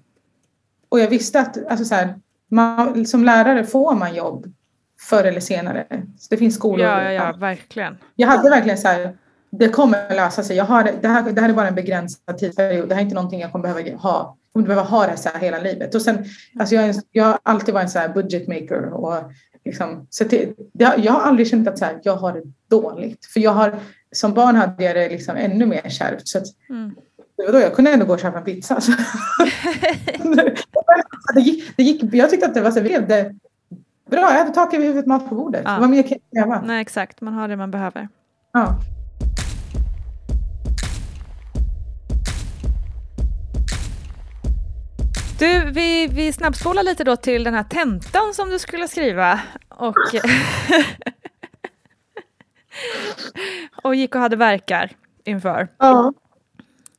[0.88, 2.14] Och jag visste att alltså så här,
[2.50, 4.52] man, som lärare får man jobb
[5.00, 5.86] förr eller senare.
[6.18, 6.86] Så det finns skolor.
[6.86, 7.98] Ja, ja, ja, verkligen.
[8.16, 9.16] Jag hade verkligen så här,
[9.50, 10.56] det kommer att lösa sig.
[10.56, 12.88] Jag har, det, här, det här är bara en begränsad tidsperiod.
[12.88, 14.36] Det här är inte någonting jag kommer behöva ha.
[14.42, 15.94] Jag kommer behöva ha det så här hela livet.
[15.94, 16.24] Och sen,
[16.58, 19.32] alltså jag, jag har alltid varit en så här budget maker och
[19.64, 23.26] Liksom, så det, det, jag har aldrig känt att så här, jag har det dåligt.
[23.26, 23.74] För jag har,
[24.12, 26.28] som barn hade jag det liksom ännu mer kärvt.
[26.28, 26.94] Så att, mm.
[27.36, 28.80] då, jag kunde ändå gå och köpa en pizza.
[28.80, 28.92] Så.
[31.34, 33.34] det gick, det gick, jag tyckte att det var så, det,
[34.10, 35.62] bra, jag hade tak över huvudet, mat på bordet.
[35.64, 35.76] Ja.
[35.80, 36.62] Vad mer kan jag kräva?
[36.66, 37.20] Nej, exakt.
[37.20, 38.08] Man har det man behöver.
[38.52, 38.76] Ja.
[45.40, 49.40] Du, vi, vi snabbspolar lite då till den här tentan som du skulle skriva.
[49.68, 49.94] Och,
[53.82, 54.90] och gick och hade verkar
[55.24, 55.68] inför.
[55.78, 56.12] Ja.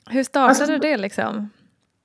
[0.10, 1.50] Hur startade alltså, det liksom?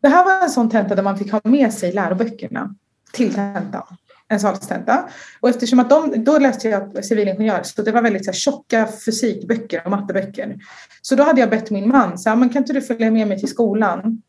[0.03, 2.75] Det här var en sån tenta där man fick ha med sig läroböckerna
[3.13, 3.97] till tentan.
[4.29, 5.09] En salstenta.
[5.41, 8.89] Och eftersom att de, då läste jag civilingenjör så det var väldigt så här, tjocka
[9.05, 10.57] fysikböcker och matteböcker.
[11.03, 13.29] Så då hade jag bett min man, så här, men kan inte du följa med
[13.29, 14.23] mig till skolan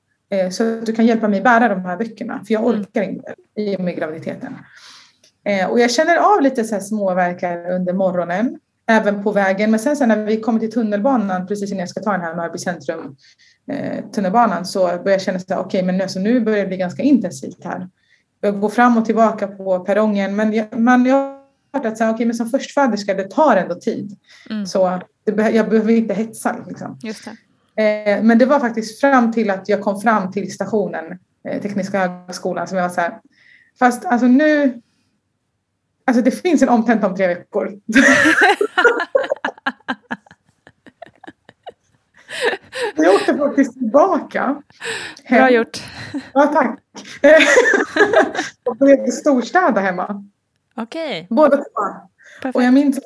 [0.51, 2.79] så att du kan hjälpa mig bära de här böckerna, för jag mm.
[2.79, 4.55] orkar inte i och med graviditeten.
[5.47, 9.71] Eh, och jag känner av lite så här småverkar under morgonen, även på vägen.
[9.71, 12.35] Men sen, sen när vi kommer till tunnelbanan, precis innan jag ska ta den här
[12.35, 13.15] Mörby centrum
[13.71, 16.67] eh, tunnelbanan, så börjar jag känna så här, okej, okay, men alltså, nu börjar det
[16.67, 17.89] bli ganska intensivt här.
[18.41, 21.37] Jag går fram och tillbaka på perrongen, men jag, man, jag har
[21.73, 24.17] hört att så här, okay, men som förstföderska, det tar ändå tid.
[24.49, 24.65] Mm.
[24.65, 26.55] Så det, jag behöver inte hetsa.
[26.67, 26.99] Liksom.
[27.03, 27.31] Just det.
[27.77, 31.99] Eh, men det var faktiskt fram till att jag kom fram till stationen, eh, Tekniska
[31.99, 33.19] högskolan, som jag var så här,
[33.79, 34.81] fast alltså nu,
[36.05, 37.79] alltså det finns en omtenta om tre veckor.
[42.95, 44.61] jag åkte faktiskt tillbaka.
[45.23, 45.39] Hem.
[45.39, 45.83] Bra gjort.
[46.33, 46.79] Ja, tack.
[48.65, 50.25] och började storstäda hemma.
[50.75, 51.21] Okej.
[51.21, 51.27] Okay.
[51.35, 51.63] Båda två.
[52.53, 52.99] Och jag minns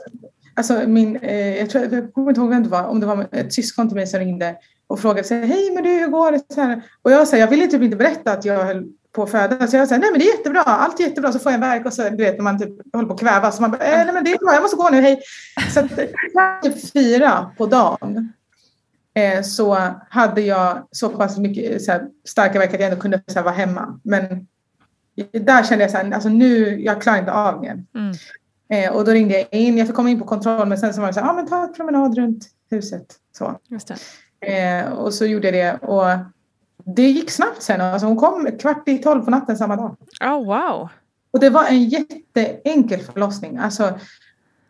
[0.62, 3.28] Alltså min, eh, jag, tror, jag kommer inte ihåg vem det var, om det var
[3.32, 4.56] ett syskon till mig som ringde
[4.88, 6.54] och frågade sig, hej men du hur går det?
[6.54, 6.82] Så här.
[7.02, 9.68] Och jag här, jag ville typ inte berätta att jag höll på att föda.
[9.68, 11.32] Så jag sa, nej men det är jättebra, allt är jättebra.
[11.32, 13.20] Så får jag en värk och så, du vet, när man typ håller på att
[13.20, 13.56] kvävas.
[13.56, 15.22] Så man bara, eh, nej men det är bra, jag måste gå nu, hej.
[15.74, 15.98] Så att,
[16.64, 18.34] typ fyra på dagen
[19.16, 23.22] eh, så hade jag så pass mycket så här, starka verkar att jag ändå kunde
[23.28, 24.00] så här, vara hemma.
[24.04, 24.48] Men
[25.32, 27.84] där kände jag så här, alltså nu, jag klarar inte av mer.
[27.96, 28.14] Mm.
[28.72, 31.02] Eh, och då ringde jag in, jag fick komma in på kontroll men sen så
[31.02, 33.16] var det så här, ah, men ta en promenad runt huset.
[33.38, 33.60] Så.
[34.46, 36.06] Eh, och så gjorde jag det och
[36.86, 37.82] det gick snabbt sen.
[37.82, 39.96] Alltså hon kom kvart i tolv på natten samma dag.
[40.22, 40.90] Oh, wow.
[41.32, 43.58] Och det var en jätteenkel förlossning.
[43.58, 44.00] Alltså,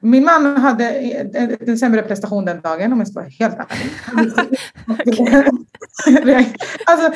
[0.02, 0.90] min man hade
[1.68, 3.92] en, sämre prestation den dagen om jag ska vara helt ärlig.
[6.86, 7.12] alltså,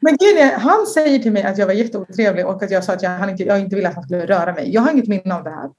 [0.00, 3.02] men grejen han säger till mig att jag var jätteotrevlig och att jag sa att
[3.02, 4.74] jag, han inte, jag inte ville att han skulle röra mig.
[4.74, 5.70] Jag har inget minne av det här.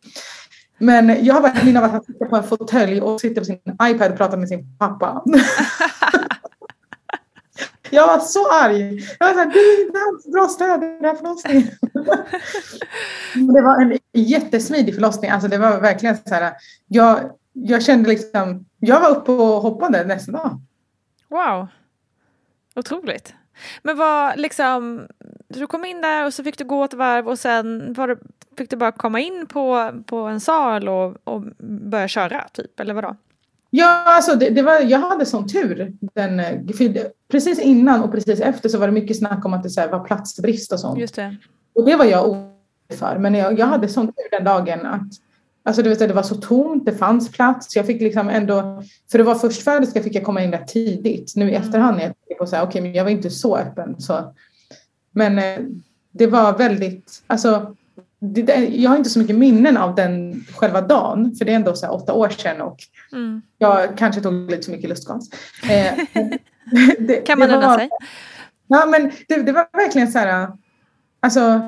[0.77, 3.45] Men jag har ett minne av att han sitter på en fåtölj och sitter på
[3.45, 5.23] sin iPad och pratar med sin pappa.
[7.89, 9.05] Jag var så arg.
[9.19, 11.67] Jag var så här, du är inte alls bra stöd i den här förlossningen.
[13.33, 15.31] Det var en jättesmidig förlossning.
[15.31, 16.53] Alltså det var verkligen så här.
[16.87, 20.61] Jag, jag kände liksom, jag var uppe och hoppade nästa dag.
[21.29, 21.67] Wow.
[22.75, 23.33] Otroligt.
[23.83, 25.07] Men vad liksom,
[25.47, 28.17] du kom in där och så fick du gå ett varv och sen var det,
[28.57, 32.93] fick du bara komma in på, på en sal och, och börja köra typ, eller
[32.93, 33.15] vadå?
[33.69, 35.93] Ja, alltså det, det, var, jag hade sån tur.
[36.13, 36.41] Den,
[37.31, 39.99] precis innan och precis efter så var det mycket snack om att det så var
[39.99, 40.99] platsbrist och sånt.
[40.99, 41.35] Just det.
[41.75, 43.17] Och det var jag orolig för.
[43.17, 45.07] Men jag, jag hade sån tur den dagen att
[45.65, 47.75] Alltså det, det var så tomt, det fanns plats.
[47.75, 51.33] Jag fick liksom ändå, för det var förstföderska fick jag komma in rätt tidigt.
[51.35, 51.61] Nu i mm.
[51.61, 54.01] efterhand är jag på så här, okej, okay, men jag var inte så öppen.
[54.01, 54.35] Så.
[55.11, 55.59] Men eh,
[56.11, 57.75] det var väldigt, alltså
[58.19, 61.75] det, jag har inte så mycket minnen av den själva dagen, för det är ändå
[61.75, 62.77] så åtta år sedan och
[63.11, 63.41] mm.
[63.57, 65.29] jag kanske tog lite för mycket lustgas.
[65.69, 65.93] Eh,
[66.99, 67.89] det, kan man unna sig?
[68.67, 70.51] Ja, men det, det, var verkligen så här,
[71.23, 71.61] alltså,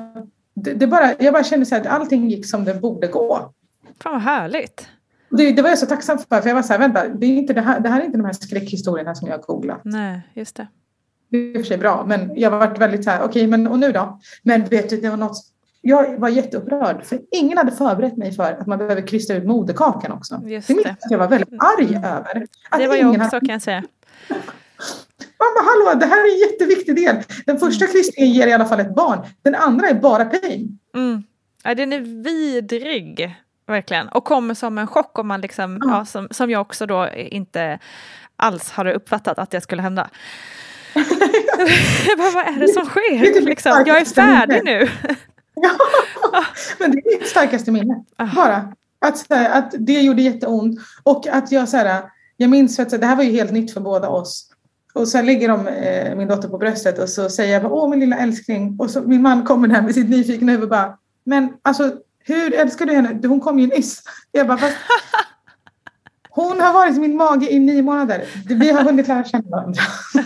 [0.54, 3.52] det, det, bara, jag bara kände så här att allting gick som det borde gå.
[4.00, 4.88] Fan vad härligt.
[5.30, 7.36] Det, det var jag så tacksam för, för jag var så här, vänta, det, är
[7.36, 9.80] inte det, här, det här är inte de här skräckhistorierna som jag har googlat.
[9.84, 10.66] Nej, just det.
[11.28, 13.28] Det är i och för sig bra, men jag har varit väldigt så här, okej,
[13.28, 14.20] okay, men och nu då?
[14.42, 18.52] Men vet du, det var något jag var jätteupprörd för ingen hade förberett mig för
[18.52, 20.42] att man behöver krysta ut moderkakan också.
[20.44, 20.74] Just det.
[20.74, 20.96] det.
[21.10, 22.46] Jag var väldigt arg över.
[22.78, 23.46] Det var jag också hade...
[23.46, 23.82] kan jag säga.
[25.38, 27.16] Mamma, hallå, det här är en jätteviktig del.
[27.46, 27.92] Den första mm.
[27.94, 29.26] krystningen ger i alla fall ett barn.
[29.42, 30.78] Den andra är bara pain.
[30.94, 31.22] Mm.
[31.64, 33.36] Ja, den är vidrig,
[33.66, 34.08] verkligen.
[34.08, 35.88] Och kommer som en chock om man liksom, mm.
[35.88, 37.78] ja, som, som jag också då inte
[38.36, 40.10] alls hade uppfattat att det skulle hända.
[42.16, 43.40] bara, vad är det som sker?
[43.40, 44.88] Liksom, jag är färdig nu.
[45.54, 45.70] Ja,
[46.78, 48.04] men det är mitt starkaste minne.
[48.16, 48.26] Ah.
[48.34, 48.72] Bara.
[48.98, 50.80] Att, att det gjorde jätteont.
[51.02, 52.02] Och att jag så här,
[52.36, 54.50] jag minns att det här var ju helt nytt för båda oss.
[54.96, 58.00] Och sen lägger de eh, min dotter på bröstet och så säger jag åh min
[58.00, 58.76] lilla älskling.
[58.78, 61.92] Och så min man kommer där med sitt nyfikna huvud och bara, men alltså
[62.24, 63.28] hur älskar du henne?
[63.28, 64.02] Hon kom ju nyss.
[64.32, 64.76] Jag bara, fast
[66.30, 68.24] hon har varit i min mage i nio månader.
[68.48, 69.82] Vi har hunnit lära känna varandra.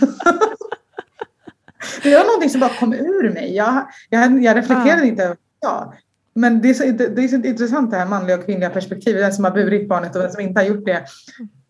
[2.03, 3.55] Det var någonting som bara kom ur mig.
[3.55, 5.07] Jag, jag, jag reflekterade ja.
[5.07, 5.93] inte över ja.
[6.33, 9.21] Men det är, så, det är så intressant det här manliga och kvinnliga perspektivet.
[9.21, 11.05] Den som har burit barnet och den som inte har gjort det.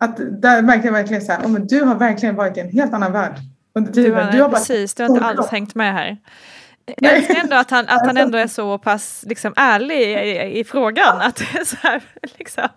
[0.01, 2.69] Att där märkte jag verkligen så här, oh, men du har verkligen varit i en
[2.69, 3.33] helt annan värld
[3.75, 4.11] under tiden.
[4.11, 6.17] Du har, du har precis, bara, du har inte alls hängt med här.
[6.97, 10.63] Jag älskar ändå att han, att han ändå är så pass liksom, ärlig i, i
[10.63, 11.21] frågan.
[11.21, 12.01] Att det är så här,
[12.37, 12.67] liksom,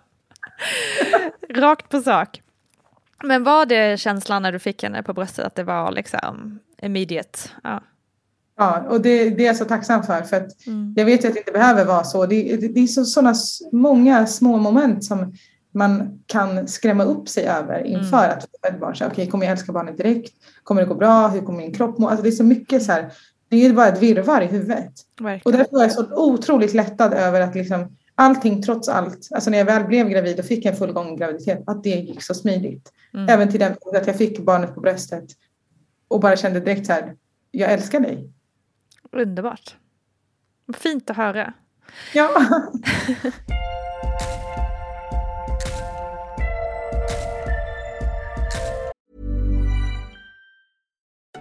[1.49, 2.41] rakt på sak.
[3.23, 7.39] Men var det känslan när du fick henne på bröstet att det var liksom immediate?
[7.63, 7.83] Ja.
[8.57, 10.21] Ja, och det, det är jag så tacksam för.
[10.21, 10.93] För att mm.
[10.97, 12.25] jag vet ju att det inte behöver vara så.
[12.25, 13.35] Det, det, det är så, sådana
[13.71, 15.33] många små moment som
[15.75, 18.37] man kan skrämma upp sig över inför mm.
[18.37, 18.91] att få ett barn.
[18.95, 20.33] Okej, okay, kommer jag älska barnet direkt?
[20.63, 21.27] Kommer det gå bra?
[21.27, 22.07] Hur kommer min kropp må?
[22.07, 23.11] Alltså det är så mycket så här.
[23.49, 24.93] Det är bara ett virrvarr i huvudet.
[25.19, 25.41] Verkligen.
[25.45, 29.57] Och därför var jag så otroligt lättad över att liksom allting trots allt, alltså när
[29.57, 32.93] jag väl blev gravid och fick en fullgången graviditet, att det gick så smidigt.
[33.13, 33.29] Mm.
[33.29, 35.25] Även till den att jag fick barnet på bröstet
[36.07, 37.15] och bara kände direkt så här,
[37.51, 38.29] jag älskar dig.
[39.11, 39.75] Underbart.
[40.73, 41.53] Fint att höra.
[42.13, 42.29] Ja.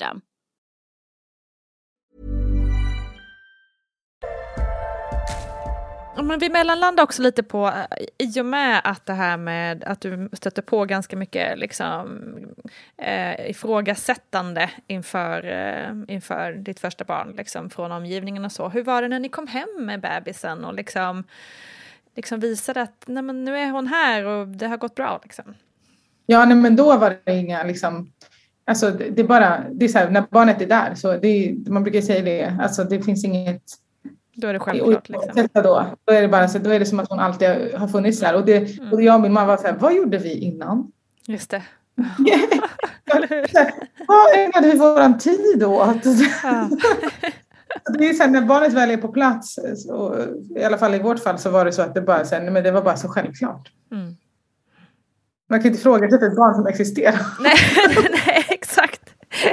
[0.00, 0.14] Ja,
[6.22, 10.00] Men vi mellanlandar också lite på, eh, i och med att det här med att
[10.00, 12.22] du stöter på ganska mycket liksom,
[12.96, 18.68] eh, ifrågasättande inför, eh, inför ditt första barn, liksom, från omgivningen och så.
[18.68, 21.24] Hur var det när ni kom hem med bebisen och liksom,
[22.16, 25.20] liksom visade att nej, men nu är hon här och det har gått bra?
[25.22, 25.54] Liksom?
[26.26, 28.12] Ja, nej, men då var det inga liksom,
[28.70, 31.82] alltså det, är bara, det är så här, när barnet är där så det man
[31.82, 33.62] brukar säga det, alltså det finns inget
[34.34, 35.08] Då är det självklart.
[35.08, 35.48] Liksom.
[35.52, 38.20] Då, då är det bara så, då är det som att hon alltid har funnits
[38.20, 38.92] där och, det, Mm.
[38.92, 40.92] och jag och min mamma var så här, vad gjorde vi innan?
[41.26, 41.62] Just det.
[44.08, 46.04] Vad ägnade vi våran tid åt?
[46.42, 46.68] Ja.
[47.98, 50.16] Det är så här, när barnet väl är på plats, så,
[50.56, 52.50] i alla fall i vårt fall så var det så att det bara, så här,
[52.50, 53.72] men det var bara så självklart.
[53.92, 54.16] Mm.
[55.48, 57.20] Man kan inte ifrågasätta ett barn som existerar.
[57.40, 57.54] nej,
[58.26, 58.29] nej,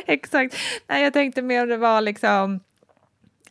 [0.13, 0.56] exakt.
[0.88, 2.60] Nej, jag tänkte mer om det var liksom,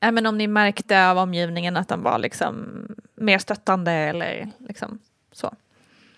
[0.00, 4.98] ja, men om ni märkte av omgivningen att de var liksom mer stöttande eller liksom
[5.32, 5.54] så.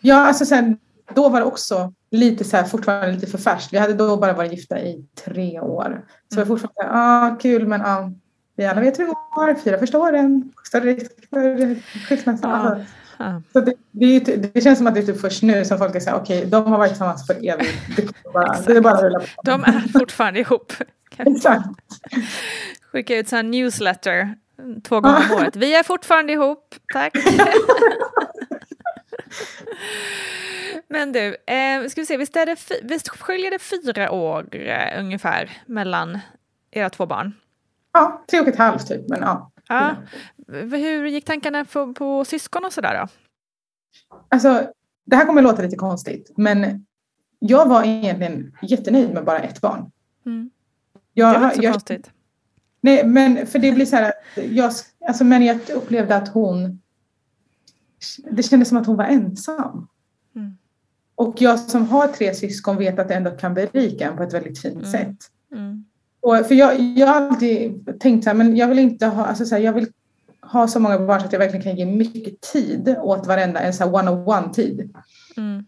[0.00, 0.78] Ja, alltså sen,
[1.14, 3.72] då var det också lite så här, fortfarande lite för färskt.
[3.72, 6.04] Vi hade då bara varit gifta i tre år.
[6.28, 8.12] Så det var fortfarande, ja ah, kul men ah,
[8.56, 9.54] vi alla vet hur det går.
[9.54, 11.74] Fyra första åren, större risk för
[12.08, 12.48] skilsmässa.
[12.48, 12.84] Ja.
[13.52, 14.20] Så det, det,
[14.54, 16.66] det känns som att det är typ först nu som folk är såhär, okej, de
[16.66, 17.96] har varit tillsammans för evigt.
[17.96, 19.26] Det, bara, det är bara att rulla på.
[19.44, 20.72] De är fortfarande ihop.
[21.16, 21.66] Exakt.
[22.92, 24.34] Skicka ut en newsletter
[24.84, 25.56] två gånger om året.
[25.56, 27.14] Vi är fortfarande ihop, tack.
[30.88, 35.00] Men du, eh, ska vi se, visst, är det, visst skiljer det fyra år eh,
[35.00, 36.18] ungefär mellan
[36.70, 37.32] era två barn?
[37.92, 39.50] Ja, tre och ett halvt typ, men ja.
[39.68, 39.96] Ja.
[40.52, 43.08] Hur gick tankarna på, på syskon och sådär då?
[44.28, 44.72] Alltså,
[45.06, 46.86] det här kommer låta lite konstigt, men
[47.38, 49.90] jag var egentligen jättenöjd med bara ett barn.
[50.26, 50.50] Mm.
[51.14, 52.10] Jag, Det var inte så jag, konstigt.
[52.80, 54.72] Nej, men för det blir så här att jag,
[55.06, 56.82] alltså, men jag upplevde att hon,
[58.30, 59.88] det kändes som att hon var ensam.
[60.36, 60.56] Mm.
[61.14, 64.34] Och jag som har tre syskon vet att det ändå kan berika en på ett
[64.34, 64.90] väldigt fint Mm.
[64.92, 65.16] sätt.
[65.52, 65.84] Mm.
[66.20, 69.44] Och för jag, jag har alltid tänkt så här, men jag vill inte ha, alltså
[69.44, 69.92] så här, jag vill
[70.52, 73.74] ha så många barn så att jag verkligen kan ge mycket tid åt varenda, en
[73.74, 74.94] så här one-on-one tid.
[75.36, 75.64] Mm.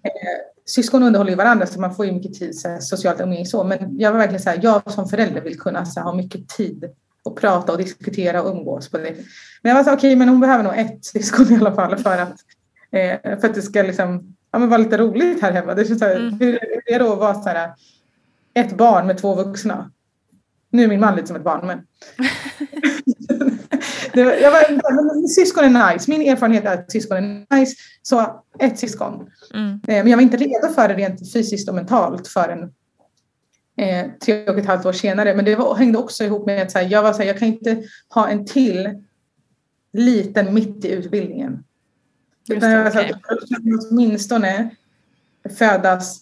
[0.66, 3.64] Syskon underhåller ju varandra så man får ju mycket tid så här, socialt umgänge så.
[3.64, 6.48] Men jag var verkligen så här, jag som förälder vill kunna så här, ha mycket
[6.48, 6.84] tid
[7.22, 9.14] och prata och diskutera och umgås på det.
[9.62, 12.18] Men jag var så okej, men hon behöver nog ett syskon i alla fall för
[12.18, 12.36] att,
[12.90, 15.74] eh, för att det ska liksom, ja, men vara lite roligt här hemma.
[15.74, 16.38] Det känns så här, Mm.
[16.40, 17.70] Hur är det då att vara så här,
[18.54, 19.90] ett barn med två vuxna?
[20.70, 21.78] Nu är min man lite som ett barn, men
[24.14, 26.10] var, jag var, men syskon är nice.
[26.10, 27.76] Min erfarenhet är att syskon är nice.
[28.02, 29.30] Så ett syskon.
[29.54, 29.70] Mm.
[29.72, 32.62] Eh, Men jag var inte redo för det rent fysiskt och mentalt förrän
[33.76, 35.34] eh, tre och ett halvt år senare.
[35.34, 37.48] Men det var, hängde också ihop med att här, jag var så här, jag kan
[37.48, 39.02] inte ha en till
[39.92, 41.64] liten mitt i utbildningen.
[42.48, 44.70] Just Utan jag var så här, kan åtminstone
[45.58, 46.20] födas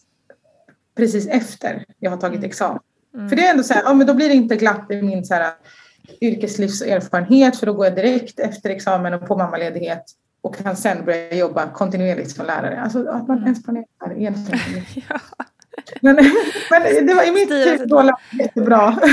[0.97, 2.81] precis efter jag har tagit examen.
[3.13, 5.25] För det är ändå så här, ja, men då blir det inte glapp i min
[5.25, 5.53] så här,
[6.21, 10.05] yrkeslivserfarenhet för då går jag direkt efter examen och på mammaledighet
[10.41, 12.81] och kan sen börja jobba kontinuerligt som lärare.
[12.81, 14.61] Alltså att man ens planerar egentligen.
[15.09, 15.21] Ja.
[16.01, 16.17] Men,
[16.71, 19.01] men det var i mitt då det jättebra.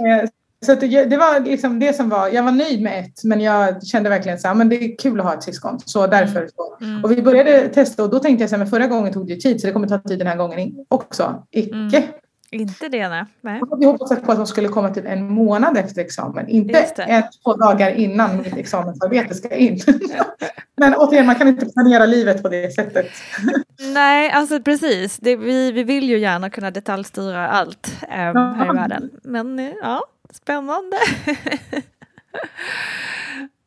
[0.00, 0.28] Eh,
[0.66, 3.86] så det, det var liksom det som var, jag var nöjd med ett men jag
[3.86, 5.80] kände verkligen så här, men det är kul att ha ett syskon.
[5.84, 6.84] Så därför så.
[6.84, 7.04] Mm.
[7.04, 9.36] Och vi började testa och då tänkte jag så här, men förra gången tog det
[9.36, 11.46] tid så det kommer ta tid den här gången också.
[11.50, 11.74] Icke.
[11.74, 12.04] Mm.
[12.52, 13.24] Inte det nej.
[13.40, 13.60] nej.
[13.78, 17.54] Vi hoppades på att de skulle komma typ en månad efter examen, inte en, två
[17.54, 19.80] dagar innan mitt examensarbete ska in.
[20.76, 23.06] Men återigen, man kan inte planera livet på det sättet.
[23.94, 25.18] Nej, alltså precis.
[25.18, 29.10] Det, vi, vi vill ju gärna kunna detaljstyra allt eh, här i världen.
[29.22, 30.96] Men eh, ja, spännande.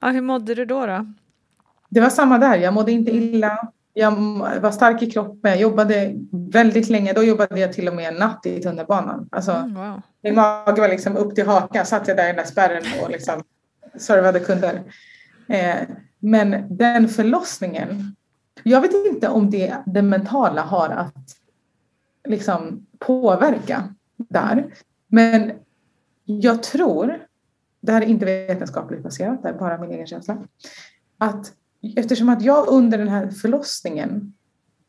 [0.02, 0.86] ja, hur mådde du då?
[0.86, 1.14] då?
[1.90, 3.68] Det var samma där, jag mådde inte illa.
[3.94, 4.12] Jag
[4.62, 7.14] var stark i kroppen, jag jobbade väldigt länge.
[7.14, 9.30] Då jobbade jag till och med natt i tunnelbanan.
[9.32, 10.02] Alltså, Mm, wow.
[10.22, 13.10] Min mage var liksom upp till hakan, satt jag där i den där spärren och
[13.10, 13.44] liksom
[13.98, 14.84] servade kunder.
[15.48, 15.76] Eh,
[16.20, 18.16] men den förlossningen,
[18.64, 21.36] jag vet inte om det, det mentala har att
[22.28, 24.74] liksom påverka där.
[25.08, 25.52] Men
[26.26, 27.20] jag tror,
[27.82, 30.38] det här är inte vetenskapligt baserat, det är bara min egen känsla,
[31.18, 31.54] att
[31.96, 34.34] eftersom att jag under den här förlossningen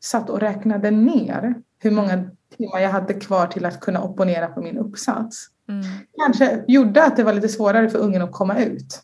[0.03, 4.61] satt och räknade ner hur många timmar jag hade kvar till att kunna opponera på
[4.61, 5.47] min uppsats.
[5.69, 5.85] Mm.
[6.25, 9.01] Kanske gjorde att det var lite svårare för ungen att komma ut.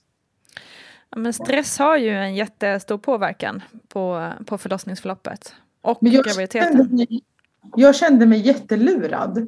[1.10, 5.56] Ja, men stress har ju en jättestor påverkan på, på förlossningsförloppet.
[5.82, 6.78] Och Men jag graviditeten.
[6.78, 7.22] kände, mig,
[7.76, 9.48] jag kände mig jättelurad.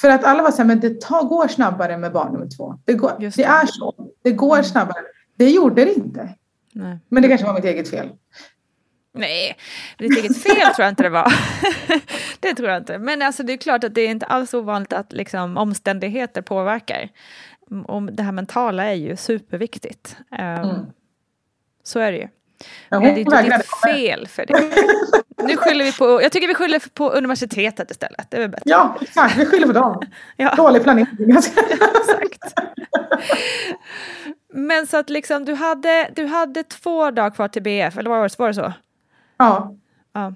[0.00, 2.78] För att alla var så här, men det tar, går snabbare med barn nummer två.
[2.84, 3.44] Det, går, det det.
[3.44, 3.94] är så.
[4.22, 5.02] Det går snabbare.
[5.36, 6.34] Det gjorde det inte.
[6.72, 6.98] Nej.
[7.08, 8.08] Men det kanske var mitt eget fel.
[9.14, 9.56] Nej,
[9.98, 11.32] ditt eget fel tror jag inte det var.
[12.40, 12.98] det tror jag inte.
[12.98, 17.08] Men alltså, det är klart att det är inte alls ovanligt att liksom, omständigheter påverkar.
[17.86, 20.16] Och det här mentala är ju superviktigt.
[20.30, 20.86] Um, Mm.
[21.82, 22.28] Så är det ju.
[22.88, 24.74] Men det är inte ditt fel för det.
[25.42, 28.30] Nu skyller vi på, jag tycker vi skyller på universitetet istället.
[28.30, 28.70] Det är väl bättre.
[28.70, 29.36] Ja, exakt.
[29.36, 30.02] Vi skyller på dem.
[30.36, 30.54] Ja.
[30.54, 31.06] Dålig planering.
[31.36, 32.54] Exakt.
[34.52, 38.22] Men så att liksom du hade, du hade två dagar kvar till BF, eller var
[38.22, 38.72] det, var det så?
[39.38, 39.76] ja.
[40.12, 40.34] Ja.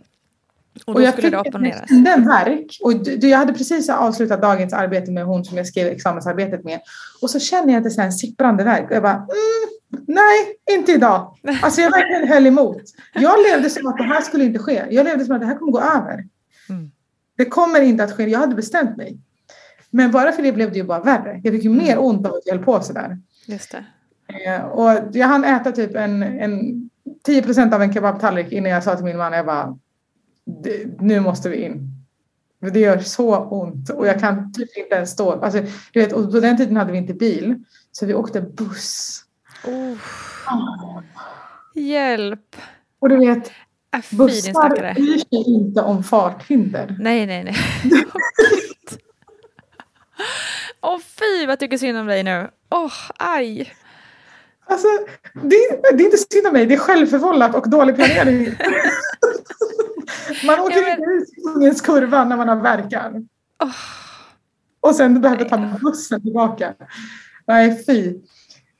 [0.87, 1.55] Och då jag skulle det fick-.
[1.55, 2.79] Jag kände verk.
[2.85, 2.93] Och
[3.25, 6.81] jag hade precis avslutat dagens arbete med hon som jag skrev examensarbetet med.
[7.23, 8.91] Och så känner jag att det så här en sipprande verk.
[8.91, 11.37] Och jag bara, mm, nej, inte idag.
[11.63, 12.83] Alltså jag verkligen höll emot.
[13.15, 14.85] Jag levde som att det här skulle inte ske.
[14.91, 16.25] Jag levde som att det här kommer gå över.
[16.69, 16.91] Mm.
[17.37, 18.25] Det kommer inte att ske.
[18.25, 19.19] Jag hade bestämt mig.
[19.91, 21.41] Men bara för det blev det ju bara värre.
[21.45, 23.19] Jag fick ju mer ont av att jag höll på sådär.
[23.47, 23.85] Just det.
[24.47, 26.91] Eh, och jag hann äta typ en, en
[27.25, 29.79] 10 procent av en kebabtallrik innan jag sa till min man, jag bara,
[30.45, 31.91] "Det- nu måste vi in.
[32.73, 35.33] Det gör så ont och jag kan typ inte ens stå.
[35.33, 35.61] Alltså,
[35.93, 39.21] du vet, och på den tiden hade vi inte bil, så vi åkte buss.
[39.67, 39.97] Oh.
[41.75, 42.57] Hjälp!
[42.99, 43.49] Och du vet,
[44.03, 46.97] fy din bussar bryr sig inte om farthinder.
[47.01, 47.55] Nej, nej, nej.
[50.83, 52.51] Åh fy vad jag tycker synd om dig nu.
[52.71, 53.73] Åh, aj.
[54.67, 54.87] Alltså,
[55.43, 58.45] det, är- det är inte synd om mig, det är självförvållat och dålig planering.
[60.47, 63.13] man åker Ja, men- inte ut kungens kurva när man har verkar.
[63.63, 63.71] Åh.
[64.81, 66.75] Och sen behöver ta bussen tillbaka.
[67.47, 68.15] Nej, fy.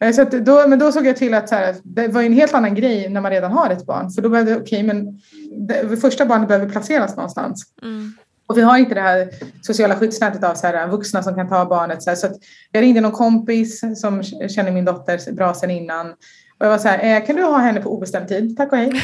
[0.01, 2.55] Eh, Så då, men då såg jag till att så här, det var en helt
[2.55, 4.11] annan grej när man redan har ett barn.
[4.11, 5.21] För då behövde, okej, men
[5.69, 7.65] det, första barnet behöver placeras någonstans.
[7.83, 8.13] Mm.
[8.47, 9.29] Och vi har inte det här
[9.63, 12.03] sociala skyddsnätet av så här, vuxna som kan ta barnet.
[12.03, 12.29] Så, så
[12.73, 16.11] jag ringde någon kompis som känner min dotter bra sedan innan.
[16.59, 18.57] Och jag var så här, eh, kan du ha henne på obestämd tid?
[18.57, 18.89] Tack och hej.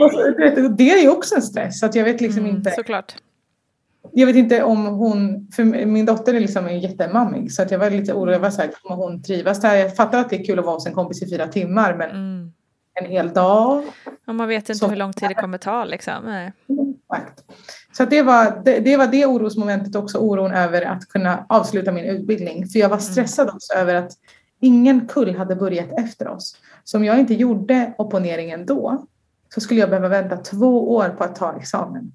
[0.00, 1.80] och så, det är ju också en stress.
[1.80, 2.70] Så jag vet liksom Mm, inte.
[2.70, 3.14] såklart.
[4.12, 7.90] Jag vet inte om hon, för min dotter är liksom jättemammig så att jag var
[7.90, 8.34] lite orolig.
[8.34, 9.74] Jag var så här, kommer hon trivas där?
[9.76, 12.10] Jag fattar att det är kul att vara hos en kompis i fyra timmar men
[12.10, 12.52] Mm.
[13.00, 13.82] En hel dag.
[14.26, 16.48] Och man vet inte Så- hur lång tid det kommer ta liksom.
[17.12, 17.42] Exakt.
[17.92, 22.04] Så det, var, det, det var det orosmomentet också, oron över att kunna avsluta min
[22.04, 22.66] utbildning.
[22.68, 24.12] För jag var stressad också över att
[24.60, 26.56] ingen kull hade börjat efter oss.
[26.84, 29.06] Så om jag inte gjorde opponeringen då
[29.54, 32.12] så skulle jag behöva vänta två år på att ta examen.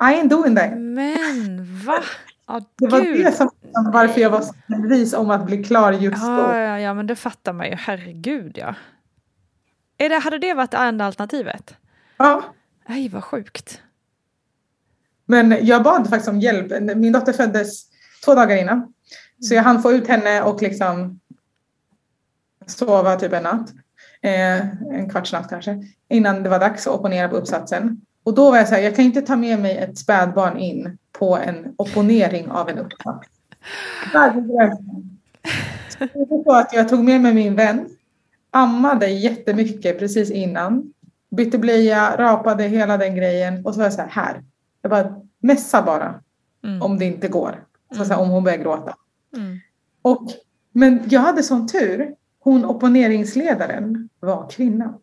[0.00, 0.70] I ain't doing that.
[0.78, 1.98] Men va?
[2.46, 3.24] Ja, Det var gud.
[3.24, 3.50] det som
[3.92, 6.28] varför jag var så envis om att bli klar just då.
[6.30, 7.74] Ja, ja, ja, men det fattar man ju.
[7.74, 8.74] Herregud, ja.
[9.98, 11.74] Är det, hade det varit det enda alternativet?
[12.16, 12.42] Ja,
[12.88, 13.82] Nej, vad sjukt.
[15.26, 16.96] Men jag bad faktiskt om hjälp.
[16.96, 17.84] Min dotter föddes
[18.24, 18.92] två dagar innan.
[19.40, 21.20] Så jag hann få ut henne och liksom
[22.66, 23.72] sova typ en natt.
[24.22, 24.58] Eh,
[24.94, 25.84] en kvarts natt kanske.
[26.08, 28.00] Innan det var dags att opponera på uppsatsen.
[28.24, 30.98] Och då var jag så här, jag kan inte ta med mig ett spädbarn in
[31.12, 33.28] på en opponering av en uppsats.
[36.44, 37.88] Så att jag tog med mig min vän,
[38.50, 40.92] ammade jättemycket precis innan,
[41.30, 44.44] bytte blöja, rapade hela den grejen och så var jag så här, här.
[44.82, 46.20] Jag bara, mässa bara
[46.64, 46.82] mm.
[46.82, 47.64] om det inte går.
[47.96, 48.94] Så, så här, om hon börjar gråta.
[49.36, 49.58] Mm.
[50.02, 50.22] Och,
[50.72, 52.14] men jag hade sån tur.
[52.40, 54.98] Hon opponeringsledaren var kvinna.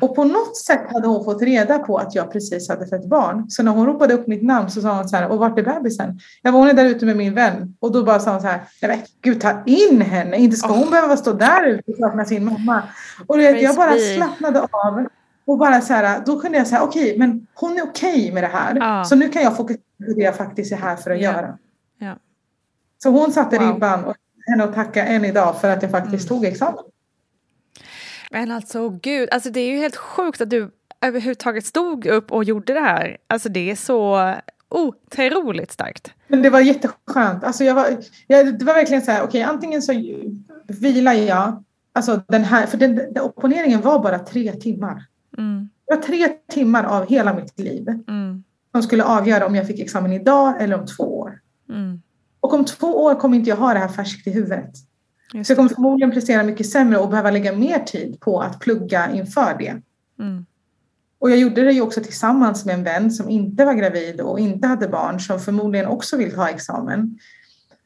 [0.00, 3.50] Och på något sätt hade hon fått reda på att jag precis hade fött barn.
[3.50, 5.62] Så när hon ropade upp mitt namn så sa hon så här, och vart är
[5.62, 6.18] bebisen?
[6.42, 7.76] Jag var hon är där ute med min vän.
[7.80, 10.84] Och då bara sa hon så här, nej gud ta in henne, inte ska hon
[10.84, 10.90] oh.
[10.90, 12.82] behöva stå där ute och sakna sin mamma.
[13.26, 15.06] Och vet, jag bara slappnade av.
[15.44, 18.32] Och bara så här, då kunde jag säga, okej, okay, men hon är okej okay
[18.32, 18.78] med det här.
[18.80, 19.04] Ah.
[19.04, 21.36] Så nu kan jag fokusera på det jag faktiskt är här för att yeah.
[21.36, 21.58] göra.
[22.00, 22.16] Yeah.
[23.02, 23.66] Så hon satte wow.
[23.68, 24.16] ribban och
[24.46, 26.40] henne att tacka än idag för att jag faktiskt mm.
[26.40, 26.84] tog examen.
[28.32, 30.70] Men alltså gud, alltså det är ju helt sjukt att du
[31.00, 33.16] överhuvudtaget stod upp och gjorde det här.
[33.26, 34.34] Alltså det är så
[34.68, 36.10] otroligt starkt.
[36.28, 37.44] Men det var jätteskönt.
[37.44, 37.86] Alltså jag var,
[38.26, 39.92] jag, det var verkligen så här, okej okay, antingen så
[40.68, 45.04] vilar jag, alltså den här, för den, den opponeringen var bara tre timmar.
[45.38, 45.68] Mm.
[45.86, 48.44] Det var tre timmar av hela mitt liv mm.
[48.72, 51.40] som skulle avgöra om jag fick examen idag eller om två år.
[51.68, 52.02] Mm.
[52.40, 54.70] Och om två år kommer inte jag ha det här färskt i huvudet.
[55.34, 58.60] Just så jag kommer förmodligen prestera mycket sämre och behöva lägga mer tid på att
[58.60, 59.76] plugga inför det.
[60.18, 60.46] Mm.
[61.18, 64.40] Och jag gjorde det ju också tillsammans med en vän som inte var gravid och
[64.40, 67.18] inte hade barn som förmodligen också vill ta examen.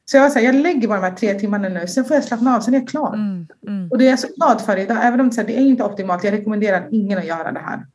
[0.05, 2.15] Så jag var så här, jag lägger bara de här tre timmarna nu, sen får
[2.15, 3.15] jag slappna av, sen är jag klar.
[3.15, 3.91] Mm, mm.
[3.91, 6.25] Och det är jag så glad för idag, även om det, är inte optimalt.
[6.25, 7.87] Jag rekommenderar ingen att göra det här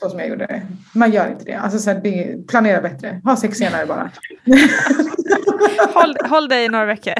[0.00, 0.62] så som jag gjorde det.
[0.94, 1.54] Man gör inte det.
[1.54, 3.20] Alltså, så här, det planera bättre.
[3.24, 4.10] Ha sex senare bara.
[5.94, 7.14] håll, håll dig i några veckor.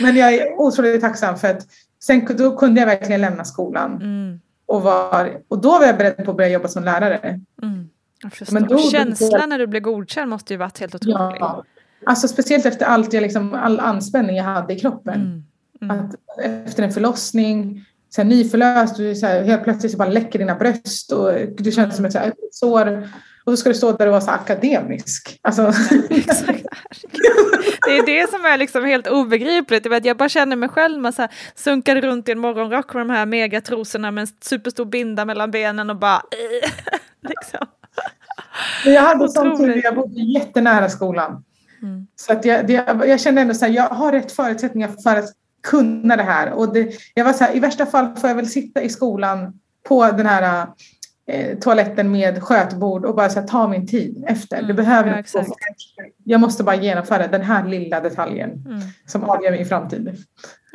[0.00, 1.66] Men jag är otroligt tacksam för att
[2.02, 3.96] sen då kunde jag verkligen lämna skolan.
[4.02, 4.40] Mm.
[4.66, 7.40] Och, var, och då var jag beredd på att börja jobba som lärare.
[7.62, 7.88] Mm.
[8.50, 11.36] Men då, Känslan när du blev godkänd måste ju varit helt otrolig.
[11.40, 11.64] Ja.
[12.06, 15.14] Alltså speciellt efter allt jag liksom, all anspänning jag hade i kroppen.
[15.14, 15.44] Mm.
[15.82, 16.04] Mm.
[16.04, 20.38] Att efter en förlossning, så här, nyförlöst, du, så här, helt plötsligt så bara läcker
[20.38, 23.08] dina bröst och du känns som ett så här, sår.
[23.50, 25.38] Och så ska du stå där och vara så akademisk.
[25.42, 25.72] Alltså.
[26.10, 26.64] Exakt.
[27.86, 30.04] Det är det som är liksom helt obegripligt.
[30.04, 33.10] Jag bara känner mig själv, man så här, sunkade runt i en morgonrock med de
[33.10, 36.22] här megatrosorna med en superstor binda mellan benen och bara...
[37.28, 37.66] liksom.
[38.84, 41.44] Jag hade sån tur, jag bodde jättenära skolan.
[41.82, 42.06] Mm.
[42.16, 42.72] Så att jag, det,
[43.06, 45.30] jag kände ändå så här, jag har rätt förutsättningar för att
[45.62, 46.52] kunna det här.
[46.52, 49.60] Och det, jag var så här, i värsta fall får jag väl sitta i skolan
[49.88, 50.66] på den här
[51.30, 54.56] eh, toaletten med skötbord och bara så här, ta min tid efter.
[54.56, 55.44] Mm, det behöver ja,
[56.24, 58.80] Jag måste bara genomföra den här lilla detaljen mm.
[59.06, 60.24] som avgör min framtid.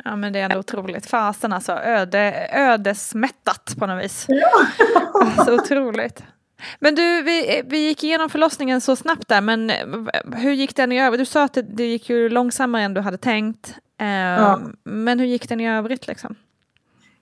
[0.04, 1.06] Ja men det är ändå otroligt.
[1.06, 4.26] Fasen alltså, öde, ödesmättat på något vis.
[4.28, 4.66] Ja.
[5.44, 6.22] Så otroligt.
[6.80, 9.72] Men du, vi, vi gick igenom förlossningen så snabbt där, men
[10.36, 11.20] hur gick den i övrigt?
[11.20, 13.74] Du sa att det, det gick ju långsammare än du hade tänkt.
[14.00, 14.60] Eh, ja.
[14.84, 16.34] Men hur gick den i övrigt liksom?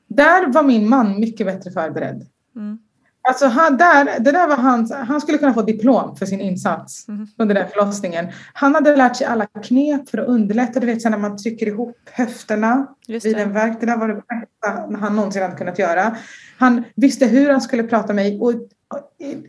[0.09, 2.26] Där var min man mycket bättre förberedd.
[2.57, 2.78] Mm.
[3.29, 7.09] Alltså han, där, det där var hans, han skulle kunna få diplom för sin insats
[7.09, 7.27] mm.
[7.39, 8.27] under den förlossningen.
[8.53, 11.97] Han hade lärt sig alla knep för att underlätta, du vet när man trycker ihop
[12.12, 13.77] höfterna vid en verk.
[13.81, 16.16] Det där var det bästa han någonsin hade kunnat göra.
[16.59, 18.53] Han visste hur han skulle prata med mig och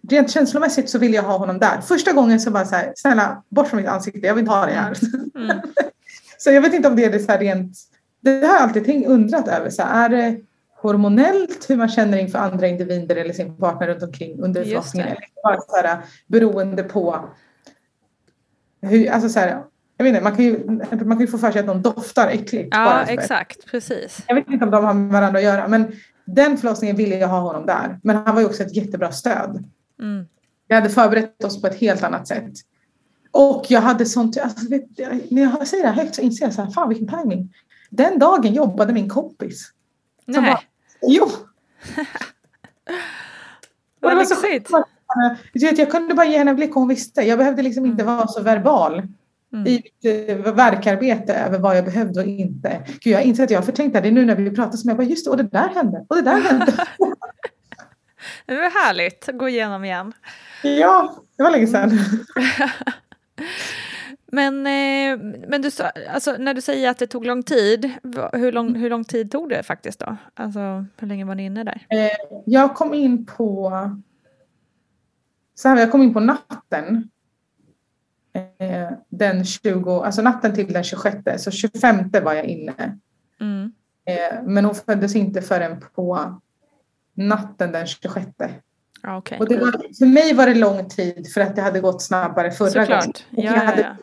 [0.09, 1.81] rent känslomässigt så ville jag ha honom där.
[1.81, 4.65] Första gången så bara så här, snälla bort från mitt ansikte, jag vill inte ha
[4.65, 4.97] det här.
[5.35, 5.57] Mm.
[6.37, 7.77] så jag vet inte om det är det så här rent,
[8.21, 9.69] det har jag alltid undrat över.
[9.69, 10.39] Så här, är det
[10.87, 15.07] hormonellt hur man känner inför andra individer eller sin partner runt omkring under förlossningen?
[15.07, 17.29] Eller bara så här, beroende på
[18.81, 19.63] hur, alltså så här,
[19.97, 22.27] jag vet inte, man kan, ju, man kan ju få för sig att någon doftar
[22.27, 22.69] äckligt.
[22.71, 24.23] Ja, exakt, precis.
[24.27, 25.91] Jag vet inte om de har med varandra att göra, men
[26.25, 27.99] den förlossningen ville jag ha honom där.
[28.03, 29.63] Men han var ju också ett jättebra stöd.
[30.01, 30.25] Mm.
[30.67, 32.53] Jag hade förberett oss på ett helt annat sätt.
[33.31, 34.83] Och jag hade sånt, alltså, vet,
[35.31, 37.53] när jag säger det här högt så inser jag så här, fan vilken timing.
[37.89, 39.71] Den dagen jobbade min kompis.
[40.25, 40.41] Nej.
[40.41, 40.59] Bara,
[41.07, 41.31] jo.
[43.99, 44.69] Vad det var så sjukt.
[45.77, 47.21] Jag kunde bara ge henne en blick och hon visste.
[47.21, 48.15] Jag behövde liksom inte mm.
[48.15, 49.07] vara så verbal
[49.53, 49.67] mm.
[49.67, 52.83] i mitt eh, verkarbete över vad jag behövde och inte.
[52.87, 54.11] Gud, jag inser att jag har förtänkt det.
[54.11, 56.21] Nu när vi pratar som jag bara, just det, och det där hände, och det
[56.21, 56.65] där hände.
[58.45, 60.13] det var härligt att gå igenom igen.
[60.63, 61.99] Ja, det var länge sedan.
[64.35, 65.69] men, eh, men du,
[66.09, 67.91] alltså, när du säger att det tog lång tid,
[68.33, 70.17] hur lång, hur lång tid tog det faktiskt då?
[70.33, 71.85] Alltså, hur länge var ni inne där?
[71.89, 73.71] Eh, jag kom in på
[75.55, 77.09] så här, jag kom in på natten.
[78.33, 82.97] Eh, den 20, alltså natten till den 26, så 25 var jag inne.
[83.41, 83.71] Mm.
[84.43, 86.39] Men hon föddes inte förrän på
[87.13, 88.27] natten den 26.
[89.05, 89.37] Ja, okej.
[89.39, 92.51] Och det var, för mig var det lång tid för att det hade gått snabbare
[92.51, 92.89] förra Såklart.
[92.89, 93.13] gången.
[93.29, 93.95] Ja, jag ja, hade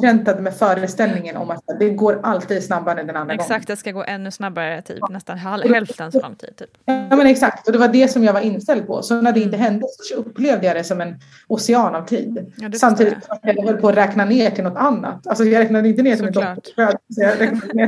[0.00, 3.40] präntat med föreställningen om att det går alltid snabbare den andra gången.
[3.40, 6.56] Exakt, det ska gå ännu snabbare, typ nästan hal- hälften så lång tid.
[6.56, 6.70] Typ.
[6.84, 9.02] Ja men exakt, och det var det som jag var inställd på.
[9.02, 9.70] Så när det inte Mm.
[9.72, 11.16] hände så upplevde jag det som en
[11.48, 12.52] ocean av tid.
[12.56, 15.26] Ja, Samtidigt som jag höll på att räkna ner till något annat.
[15.26, 16.54] Alltså jag räknade inte ner till min Såklart.
[16.54, 17.86] dotters födelse, jag räknade ner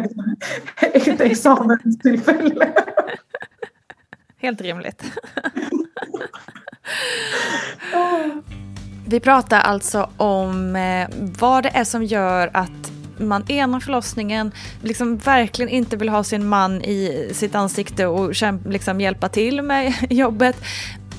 [1.01, 2.69] till ett examenstillfälle.
[4.43, 5.05] Helt rimligt.
[9.07, 15.17] Vi pratar alltså om eh, vad det är som gör att man ena förlossningen liksom
[15.17, 18.33] verkligen inte vill ha sin man i sitt ansikte och
[18.67, 20.57] liksom hjälpa till med jobbet.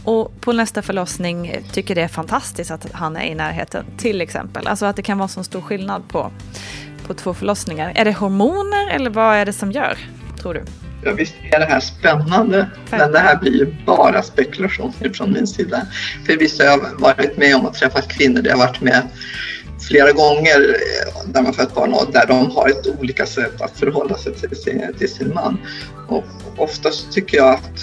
[0.03, 4.67] Och på nästa förlossning tycker det är fantastiskt att han är i närheten, till exempel.
[4.67, 6.31] Alltså att det kan vara så stor skillnad på,
[7.07, 7.91] på två förlossningar.
[7.95, 9.97] Är det hormoner eller vad är det som gör,
[10.41, 10.82] tror du?
[11.05, 15.47] Ja, visst är det här spännande, men det här blir ju bara spekulation från min
[15.47, 15.87] sida.
[16.25, 19.01] För visst har jag varit med om att träffa kvinnor, det har varit med
[19.87, 23.79] flera gånger eh, där man fött barn och där de har ett olika sätt att
[23.79, 25.57] förhålla sig till sin, till sin man.
[26.07, 26.23] Och
[26.57, 27.79] oftast tycker jag att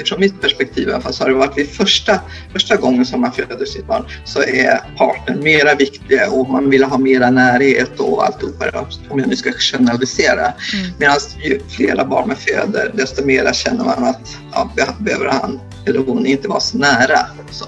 [0.00, 2.20] utifrån mitt perspektiv i alla fall, så har det varit vid första,
[2.52, 6.84] första gången som man föder sitt barn så är partnern mera viktig och man vill
[6.84, 10.40] ha mera närhet och alltihopa om jag nu ska generalisera.
[10.40, 10.92] Mm.
[10.98, 15.60] Medan ju flera barn man föder desto mera känner man att ja, be- behöver han
[15.86, 17.26] eller hon inte vara så nära.
[17.50, 17.64] Så.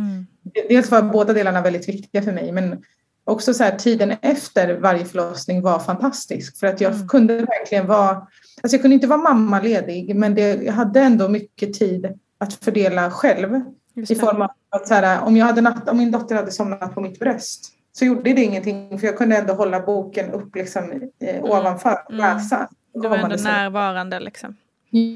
[0.69, 2.53] dels var båda delarna väldigt viktiga för mig.
[2.53, 2.83] Men
[3.25, 6.59] också så här, tiden efter varje förlossning var fantastisk.
[6.59, 8.27] För att jag kunde verkligen vara,
[8.63, 13.11] alltså jag kunde inte vara mammaledig men det, jag hade ändå mycket tid att fördela
[13.11, 13.61] själv.
[14.09, 16.95] I form av att så här, om, jag hade natt, om min dotter hade somnat
[16.95, 21.11] på mitt bröst så gjorde det ingenting för jag kunde ändå hålla boken upp liksom,
[21.23, 22.37] eh, ovanför och Mm.
[22.37, 22.69] läsa.
[22.95, 24.57] Du var ändå närvarande liksom.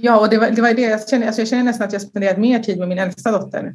[0.02, 1.26] Ja, och det var, det var det jag känner.
[1.26, 3.74] Alltså jag känner nästan att jag spenderat mer tid med min äldsta dotter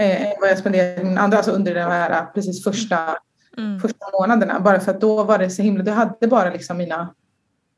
[0.00, 3.16] eh, än vad jag spenderat med min andra, alltså under de här precis första,
[3.58, 3.80] Mm.
[3.80, 4.60] första månaderna.
[4.60, 7.14] Bara för att då var det så himla, jag hade bara liksom mina,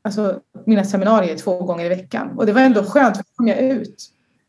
[0.01, 2.31] alltså mina seminarier två gånger i veckan.
[2.37, 3.95] Och det var ändå skönt för då kom jag ut.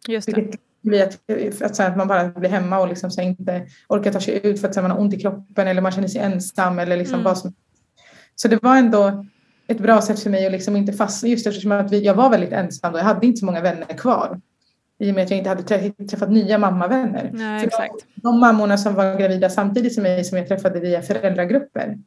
[0.08, 0.32] Just det.
[0.40, 1.18] Vilket blir att,
[1.62, 4.60] att, så att man bara blir hemma och liksom så inte orkar ta sig ut
[4.60, 7.14] för att så man har ont i kroppen eller man känner sig ensam eller liksom
[7.14, 7.24] Mm.
[7.24, 7.54] vad som
[8.36, 9.26] Så det var ändå
[9.66, 12.30] ett bra sätt för mig att liksom inte fastna just eftersom att vi, jag var
[12.30, 14.40] väldigt ensam och jag hade inte så många vänner kvar.
[14.98, 17.30] I och med att jag inte hade trä- träffat nya mammavänner.
[17.32, 17.92] Nej, exakt.
[18.14, 21.98] De, de mammorna som var gravida samtidigt som mig som jag träffade via föräldragrupper.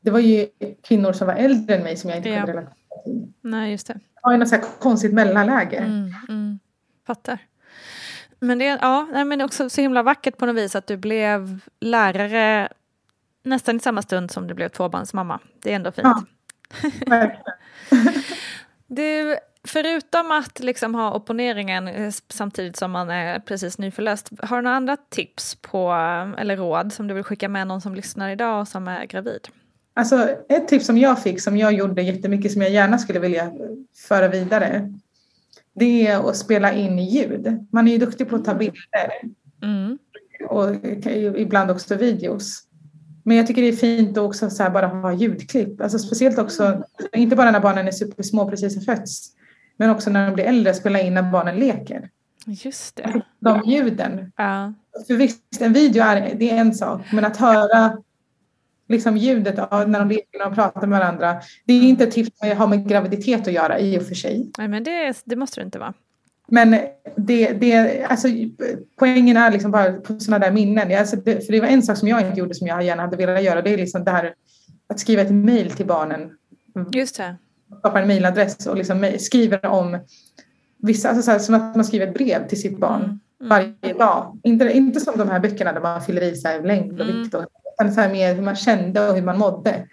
[0.00, 0.46] Det var ju
[0.82, 2.36] kvinnor som var äldre än mig som jag inte Ja.
[2.36, 3.26] kunde relatera till.
[3.40, 3.92] Nej, just det.
[3.94, 5.76] Det var ju något så här konstigt mellanläge.
[5.76, 6.58] Mm, mm.
[7.06, 7.38] Fattar.
[8.40, 10.96] Men det är ja, nej, men också så himla vackert på något vis att du
[10.96, 12.68] blev lärare
[13.44, 15.40] nästan i samma stund som du blev tvåbarnsmamma.
[15.62, 16.08] Det är ändå fint.
[17.06, 17.30] Ja.
[18.90, 24.62] Du, förutom att liksom ha opponeringen eh, samtidigt som man är precis nyförlöst, har du
[24.62, 25.92] några andra tips på,
[26.38, 29.48] eller råd som du vill skicka med någon som lyssnar idag och som är gravid?
[29.94, 33.52] Alltså ett tips som jag fick som jag gjorde jättemycket som jag gärna skulle vilja
[34.08, 34.94] föra vidare.
[35.78, 37.66] Det är att spela in ljud.
[37.72, 39.10] Man är ju duktig på att ta bilder.
[39.62, 39.98] Mm.
[40.48, 40.74] Och
[41.40, 42.64] ibland också videos.
[43.24, 45.80] Men jag tycker det är fint att också så bara ha ljudklipp.
[45.80, 49.30] Alltså speciellt också, inte bara när barnen är supersmå precis har fötts.
[49.76, 52.10] Men också när de blir äldre, spela in när barnen leker.
[52.46, 53.22] Just det.
[53.40, 54.32] De ljuden.
[54.36, 54.74] Ja.
[55.06, 57.00] För visst, en video är, det är en sak.
[57.12, 57.98] Men att höra
[58.88, 61.36] liksom ljudet av när de leker och pratar med varandra.
[61.64, 64.50] Det är inte ett tips som har med graviditet att göra i och för sig.
[64.58, 65.94] Nej, men det, det måste det inte vara.
[66.50, 66.70] Men
[67.16, 68.28] det, det, alltså,
[68.98, 70.98] poängen är liksom bara på sådana där minnen.
[70.98, 73.16] Alltså det, för det var en sak som jag inte gjorde som jag gärna hade
[73.16, 73.62] velat göra.
[73.62, 74.34] Det är liksom det här
[74.88, 76.30] att skriva ett mejl till barnen.
[76.92, 77.36] Just det.
[77.78, 79.98] Skapa en mejladress och liksom skriver om
[80.82, 83.52] vissa, alltså så här, som att man skriver ett brev till sitt barn Mm.
[83.52, 83.74] Mm.
[83.82, 84.38] varje dag.
[84.42, 87.22] Inte, inte som de här böckerna där man fyller i så här längd och Mm.
[87.22, 87.34] vikt.
[87.34, 87.44] Och,
[87.82, 89.86] utan så här mer hur man kände och hur man mådde.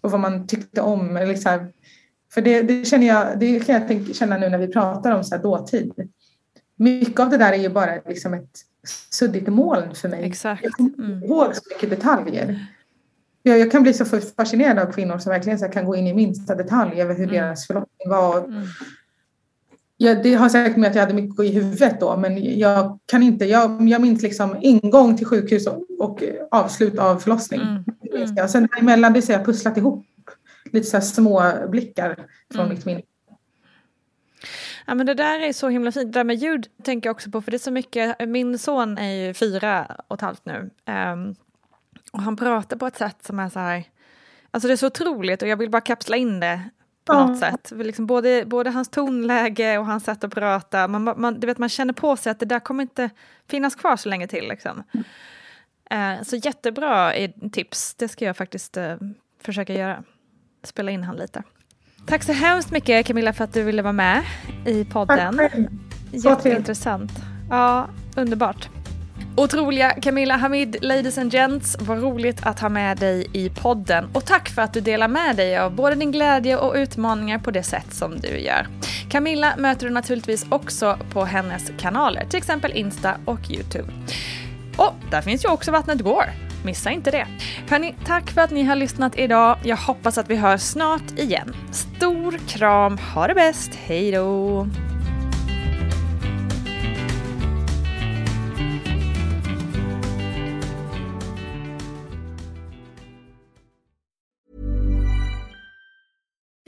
[0.00, 1.16] Och vad man tyckte om.
[1.16, 1.72] Eller så här,
[2.34, 5.24] för det, det känner jag, det kan jag tänka, känna nu när vi pratar om
[5.24, 5.92] så här dåtid.
[6.76, 8.58] Mycket av det där är ju bara liksom ett
[9.10, 10.24] suddigt moln för mig.
[10.24, 10.64] Exakt.
[10.64, 11.12] Jag kommer Mm.
[11.12, 12.66] inte ihåg så mycket detaljer.
[13.42, 14.04] Jag, jag kan bli så
[14.36, 17.34] fascinerad av kvinnor som verkligen så kan gå in i minsta detalj över hur Mm.
[17.34, 18.38] deras förlossning var.
[18.44, 18.62] Mm.
[19.96, 23.22] Ja, det har säkert med att jag hade mycket i huvudet då, men jag kan
[23.22, 23.44] inte.
[23.44, 27.60] Jag, jag minns liksom ingång till sjukhus och, och avslut av förlossning.
[27.60, 27.84] Mm.
[28.12, 28.50] Minns jag.
[28.50, 30.04] Sen däremellan det har jag pusslat ihop
[30.72, 32.16] lite så små blickar
[32.52, 32.74] från Mm.
[32.74, 33.02] mitt minne.
[34.86, 36.12] Ja, men det där är så himla fint.
[36.12, 38.28] Det där med ljud tänker jag också på, för det är så mycket.
[38.28, 40.70] Min son är ju fyra och ett halvt nu.
[40.84, 41.34] Ehm,
[42.12, 43.84] och han pratar på ett sätt som är så här...
[44.50, 46.60] Alltså det är så otroligt och jag vill bara kapsla in det
[47.04, 47.72] på något sätt.
[47.76, 50.88] Liksom både, både hans tonläge och hans sätt att prata.
[50.88, 53.10] Man, man, du vet, man känner på sig att det där kommer inte
[53.48, 54.48] finnas kvar så länge till.
[54.48, 54.82] Liksom.
[55.90, 57.12] Eh, så jättebra
[57.52, 57.94] tips.
[57.94, 58.96] Det ska jag faktiskt eh,
[59.42, 60.04] försöka göra.
[60.62, 61.42] Spela in han lite.
[62.06, 64.22] Tack så hemskt mycket Camilla för att du ville vara med
[64.66, 65.36] i podden.
[65.36, 65.52] Tack.
[66.12, 67.12] Jätteintressant.
[67.50, 68.68] Ja, underbart.
[69.36, 74.08] Otroliga Camilla Hamid, ladies and gents, vad roligt att ha med dig i podden.
[74.12, 77.50] Och tack för att du delar med dig av både din glädje och utmaningar på
[77.50, 78.66] det sätt som du gör.
[79.10, 83.92] Camilla möter du naturligtvis också på hennes kanaler, till exempel Insta och Youtube.
[84.76, 86.24] Och där finns ju också Vattnet går.
[86.64, 87.26] Missa inte det.
[87.70, 89.58] Hörni, tack för att ni har lyssnat idag.
[89.64, 91.56] Jag hoppas att vi hörs snart igen.
[91.72, 94.66] Stor kram, ha det bäst, hej då!